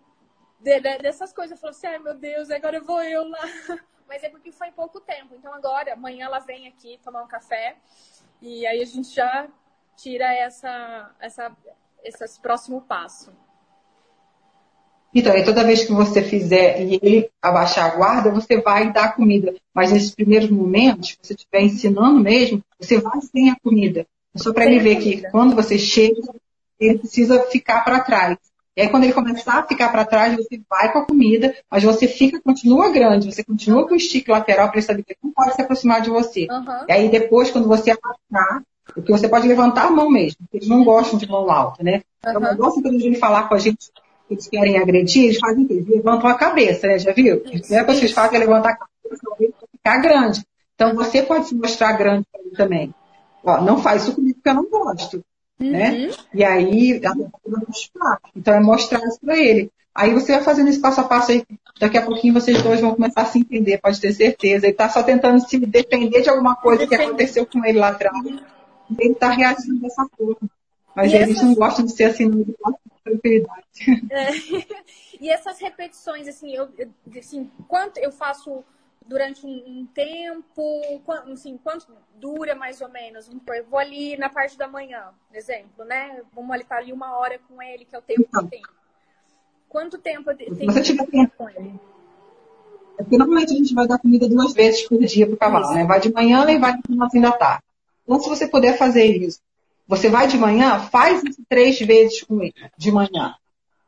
[0.61, 3.41] dessas coisas, eu falei assim: Ai meu Deus, agora eu vou eu lá.
[4.09, 5.35] Mas é porque foi pouco tempo.
[5.35, 7.77] Então agora, amanhã ela vem aqui tomar um café.
[8.41, 9.49] E aí a gente já
[9.97, 11.57] tira essa, essa,
[12.05, 13.33] esse próximo passo.
[15.17, 19.17] Então, e toda vez que você fizer e ele abaixar a guarda, você vai dar
[19.17, 19.55] comida.
[19.75, 24.07] Mas nesses primeiros momentos, se você estiver ensinando mesmo, você vai sem a comida.
[24.35, 26.21] É só para ele ver que quando você chega,
[26.79, 28.37] ele precisa ficar para trás.
[28.77, 31.83] E aí, quando ele começar a ficar para trás, você vai com a comida, mas
[31.83, 35.19] você fica, continua grande, você continua com o stick lateral para ele saber que ele
[35.25, 36.47] não pode se aproximar de você.
[36.51, 36.85] Uhum.
[36.87, 40.69] E aí, depois, quando você abaixar, porque você pode levantar a mão mesmo, porque eles
[40.69, 42.03] não gostam de mão alta, né?
[42.21, 43.91] Então, não gosta quando eles falar com a gente
[44.31, 45.75] eles querem agredir, eles fazem o quê?
[45.75, 46.99] Eles levantam a cabeça, né?
[46.99, 47.37] Já viu?
[47.37, 50.45] A primeira coisa que eles fazem é levantar a cabeça para ficar grande.
[50.75, 52.95] Então, você pode se mostrar grande para ele também.
[53.45, 55.25] Ó, não faz isso comigo porque eu não gosto.
[55.59, 55.91] né?
[55.93, 56.11] Uhum.
[56.35, 57.01] E aí,
[58.35, 59.71] então é mostrar isso para ele.
[59.95, 61.43] Aí você vai fazendo esse passo a passo aí,
[61.81, 64.67] daqui a pouquinho vocês dois vão começar a se entender, pode ter certeza.
[64.67, 68.15] Ele está só tentando se defender de alguma coisa que aconteceu com ele lá atrás.
[68.27, 70.37] E ele está reagindo dessa forma.
[70.97, 71.43] Mas e eles essas...
[71.43, 73.67] não gostam de ser assim, não gostam de tranquilidade.
[74.11, 74.87] É.
[75.19, 76.69] E essas repetições, assim, eu,
[77.19, 78.63] assim, quanto eu faço
[79.07, 81.87] durante um, um tempo, quanto, assim, quanto
[82.21, 83.27] dura mais ou menos?
[83.27, 86.21] Eu vou ali na parte da manhã, exemplo, né?
[86.35, 88.63] Vamos ali estar ali uma hora com ele, que é o tempo então, que tem.
[89.71, 91.81] Quanto tempo tem você tiver tempo com ele?
[92.99, 95.73] É porque normalmente a gente vai dar comida duas vezes por dia para o cavalo,
[95.73, 95.85] né?
[95.85, 97.63] Vai de manhã e vai no finalzinho da tarde.
[98.05, 99.41] Então, se você puder fazer isso,
[99.87, 103.35] você vai de manhã, faz isso três vezes com ele, de manhã.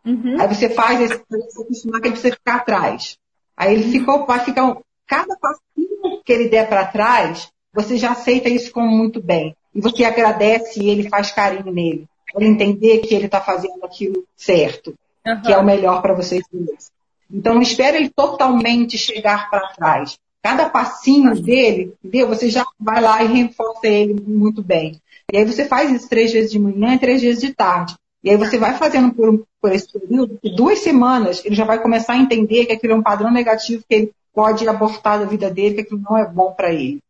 [0.04, 0.40] Uhum.
[0.40, 3.18] Aí você faz esse, você acostumar que você ficar atrás.
[3.56, 4.76] Aí ele ficou, vai ficar,
[5.06, 9.56] cada passinho que ele der para trás, você já aceita isso como muito bem.
[9.74, 12.06] E você agradece e ele faz carinho nele.
[12.32, 14.94] Para entender que ele está fazendo aquilo certo
[15.28, 15.42] uhum.
[15.42, 16.90] que é o melhor para vocês dois.
[17.30, 20.18] Então, não espere ele totalmente chegar para trás.
[20.42, 22.28] Cada passinho dele, entendeu?
[22.28, 25.00] Você já vai lá e reforça ele muito bem.
[25.32, 27.94] E aí você faz isso três vezes de manhã e três vezes de tarde.
[28.22, 32.14] E aí você vai fazendo por, por esse período, duas semanas, ele já vai começar
[32.14, 35.76] a entender que aquilo é um padrão negativo que ele pode abortar da vida dele,
[35.76, 37.00] que aquilo não é bom para ele.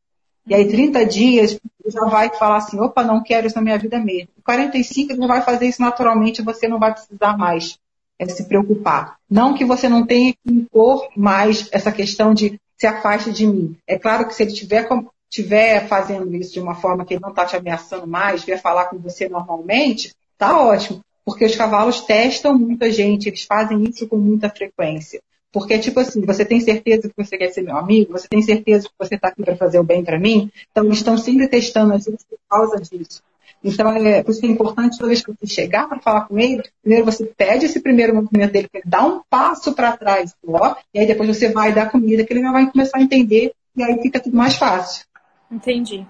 [0.47, 3.79] E aí, 30 dias, ele já vai falar assim, opa, não quero isso na minha
[3.79, 4.29] vida mesmo.
[4.43, 7.79] 45, ele vai fazer isso naturalmente, você não vai precisar mais
[8.19, 9.17] é se preocupar.
[9.31, 13.77] Não que você não tenha que impor mais essa questão de se afaste de mim.
[13.87, 14.89] É claro que se ele tiver,
[15.29, 18.87] tiver fazendo isso de uma forma que ele não está te ameaçando mais, vier falar
[18.87, 21.01] com você normalmente, tá ótimo.
[21.25, 25.21] Porque os cavalos testam muita gente, eles fazem isso com muita frequência.
[25.53, 28.13] Porque, tipo assim, você tem certeza que você quer ser meu amigo?
[28.13, 30.51] Você tem certeza que você está aqui para fazer o bem para mim?
[30.71, 33.23] Então, eles estão sempre testando a gente por causa disso.
[33.63, 36.63] Então, é, por isso é importante, toda vez que você chegar para falar com ele,
[36.81, 40.77] primeiro você pede esse primeiro movimento dele, para ele dar um passo para trás, ó,
[40.95, 43.83] e aí depois você vai dar comida, que ele já vai começar a entender, e
[43.83, 45.05] aí fica tudo mais fácil.
[45.51, 46.07] Entendi.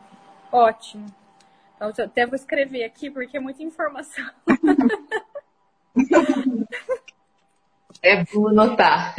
[0.50, 1.06] Ótimo.
[1.76, 4.28] Então, eu até vou escrever aqui, porque é muita informação.
[8.02, 9.14] É bom anotar.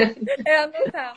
[0.46, 1.16] É anotar.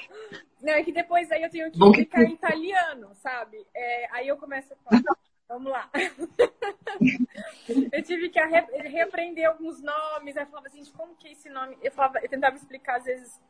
[0.61, 3.65] Não, é que depois aí eu tenho que explicar em italiano, sabe?
[3.75, 5.03] É, aí eu começo a falar.
[5.49, 5.91] Vamos lá.
[7.93, 10.37] eu tive que reaprender alguns nomes.
[10.37, 11.77] Aí eu falava assim, como que é esse nome?
[11.83, 13.41] Eu, falava, eu tentava explicar às vezes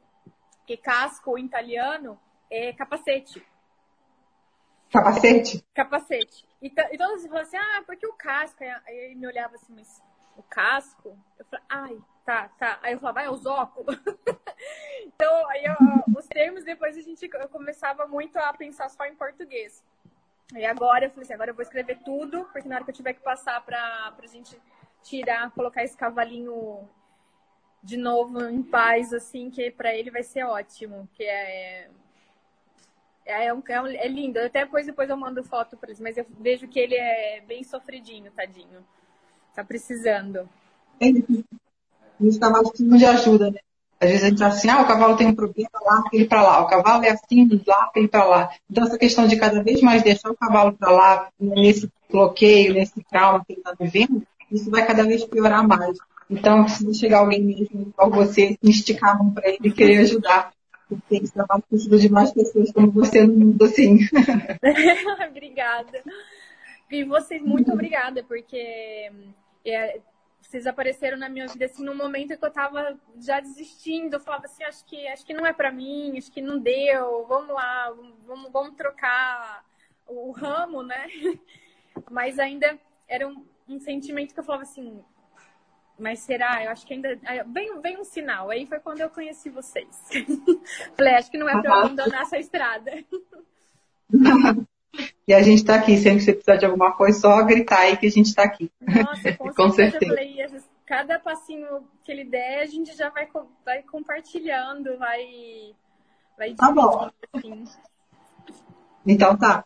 [0.66, 2.18] que casco em italiano
[2.50, 3.44] é capacete.
[4.92, 5.64] Capacete?
[5.74, 6.46] Capacete.
[6.60, 8.62] E, e todos falavam assim, ah, porque o casco?
[8.62, 10.02] Aí ele me olhava assim, mas
[10.36, 11.18] o casco?
[11.38, 12.78] Eu falei, ai, tá, tá.
[12.82, 13.96] Aí eu falava, vai, os óculos.
[15.06, 15.74] então, aí eu,
[16.14, 19.82] os termos, depois a gente eu começava muito a pensar só em português.
[20.54, 22.94] E agora eu falei assim, agora eu vou escrever tudo, porque na hora que eu
[22.94, 24.60] tiver que passar pra, pra gente
[25.02, 26.86] tirar, colocar esse cavalinho
[27.82, 31.88] de novo em paz, assim, que para ele vai ser ótimo, que é
[33.32, 34.38] é, é, um, é, lindo.
[34.38, 37.64] Até depois, depois eu mando foto para eles, mas eu vejo que ele é bem
[37.64, 38.84] sofridinho, tadinho.
[39.54, 40.48] Tá precisando.
[41.00, 41.08] É,
[42.20, 43.58] os cavalos precisam de ajuda, né?
[44.00, 46.42] Às vezes a gente fala assim, ah, o cavalo tem um problema, lá ele para
[46.42, 46.62] lá.
[46.62, 48.50] O cavalo é assim, lá ele para lá.
[48.68, 53.00] Então essa questão de cada vez mais deixar o cavalo para lá, nesse bloqueio, nesse
[53.04, 55.96] trauma que ele está vivendo, isso vai cada vez piorar mais.
[56.28, 60.52] Então precisa chegar alguém mesmo, igual você, esticar a mão para ele e querer ajudar.
[60.96, 63.98] Porque esse trabalho precisa de mais pessoas como você no mundo, assim.
[65.28, 66.02] obrigada.
[66.90, 69.10] E vocês, muito obrigada, porque
[69.64, 70.00] é,
[70.52, 74.44] vocês apareceram na minha vida assim num momento que eu tava já desistindo, eu falava
[74.44, 77.90] assim, acho que acho que não é para mim, acho que não deu, vamos lá,
[78.26, 79.64] vamos, vamos trocar
[80.06, 81.06] o ramo, né?
[82.10, 82.78] Mas ainda
[83.08, 85.02] era um, um sentimento que eu falava assim,
[86.02, 86.64] mas será?
[86.64, 88.50] Eu acho que ainda vem, vem um sinal.
[88.50, 89.88] Aí foi quando eu conheci vocês.
[90.96, 92.92] Falei, acho que não é para abandonar essa estrada.
[95.26, 97.96] E a gente está aqui, sempre que você precisar de alguma coisa, só gritar aí
[97.96, 98.70] que a gente está aqui.
[98.78, 100.14] Nossa, com, com certeza.
[100.14, 100.64] certeza.
[100.84, 101.66] cada passinho
[102.04, 103.26] que ele der, a gente já vai,
[103.64, 105.74] vai compartilhando, vai.
[106.36, 107.10] vai tá bom.
[107.32, 107.64] Assim.
[109.06, 109.64] Então tá.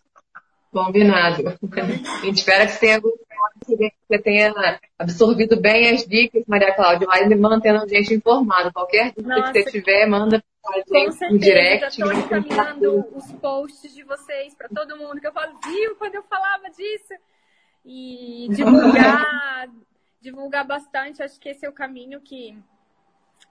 [0.70, 1.42] Combinado.
[1.48, 3.00] A gente espera que você tenha,
[3.64, 4.52] que você tenha
[4.98, 8.72] absorvido bem as dicas, Maria Cláudia, mas mantendo a gente informado.
[8.72, 11.80] Qualquer dúvida Nossa, que você tiver, manda com certeza, direct.
[11.80, 16.16] Já estou encaminhando os posts de vocês para todo mundo, que eu falo, viu quando
[16.16, 17.14] eu falava disso?
[17.84, 19.68] E divulgar,
[20.20, 22.58] divulgar bastante, acho que esse é o caminho que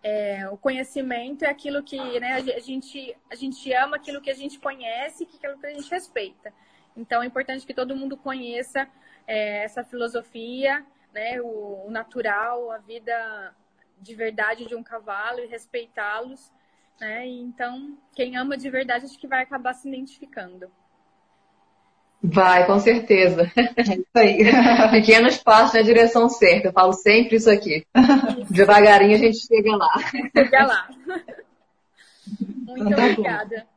[0.03, 4.35] é, o conhecimento é aquilo que né, a, gente, a gente ama aquilo que a
[4.35, 6.53] gente conhece e aquilo que a gente respeita.
[6.95, 8.87] Então é importante que todo mundo conheça
[9.27, 13.53] é, essa filosofia né, o, o natural, a vida
[14.01, 16.51] de verdade de um cavalo e respeitá-los,
[16.99, 17.25] né?
[17.25, 20.69] E então, quem ama de verdade acho que vai acabar se identificando.
[22.21, 23.49] Vai, com certeza.
[23.77, 24.37] É isso aí.
[24.91, 26.69] Pequenos passos na direção certa.
[26.69, 27.85] Eu falo sempre isso aqui.
[28.41, 28.53] Isso.
[28.53, 29.91] Devagarinho a gente chega lá.
[30.35, 30.89] Chega lá.
[32.65, 33.67] Muito então, tá obrigada.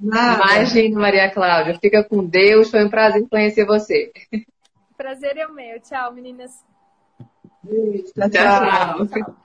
[0.00, 1.78] Imagina, Maria Cláudia.
[1.80, 2.70] Fica com Deus.
[2.70, 4.12] Foi um prazer conhecer você.
[4.96, 5.80] Prazer é o meu.
[5.80, 6.64] Tchau, meninas.
[7.62, 8.30] Beijo, tchau.
[8.30, 9.06] tchau.
[9.06, 9.43] tchau.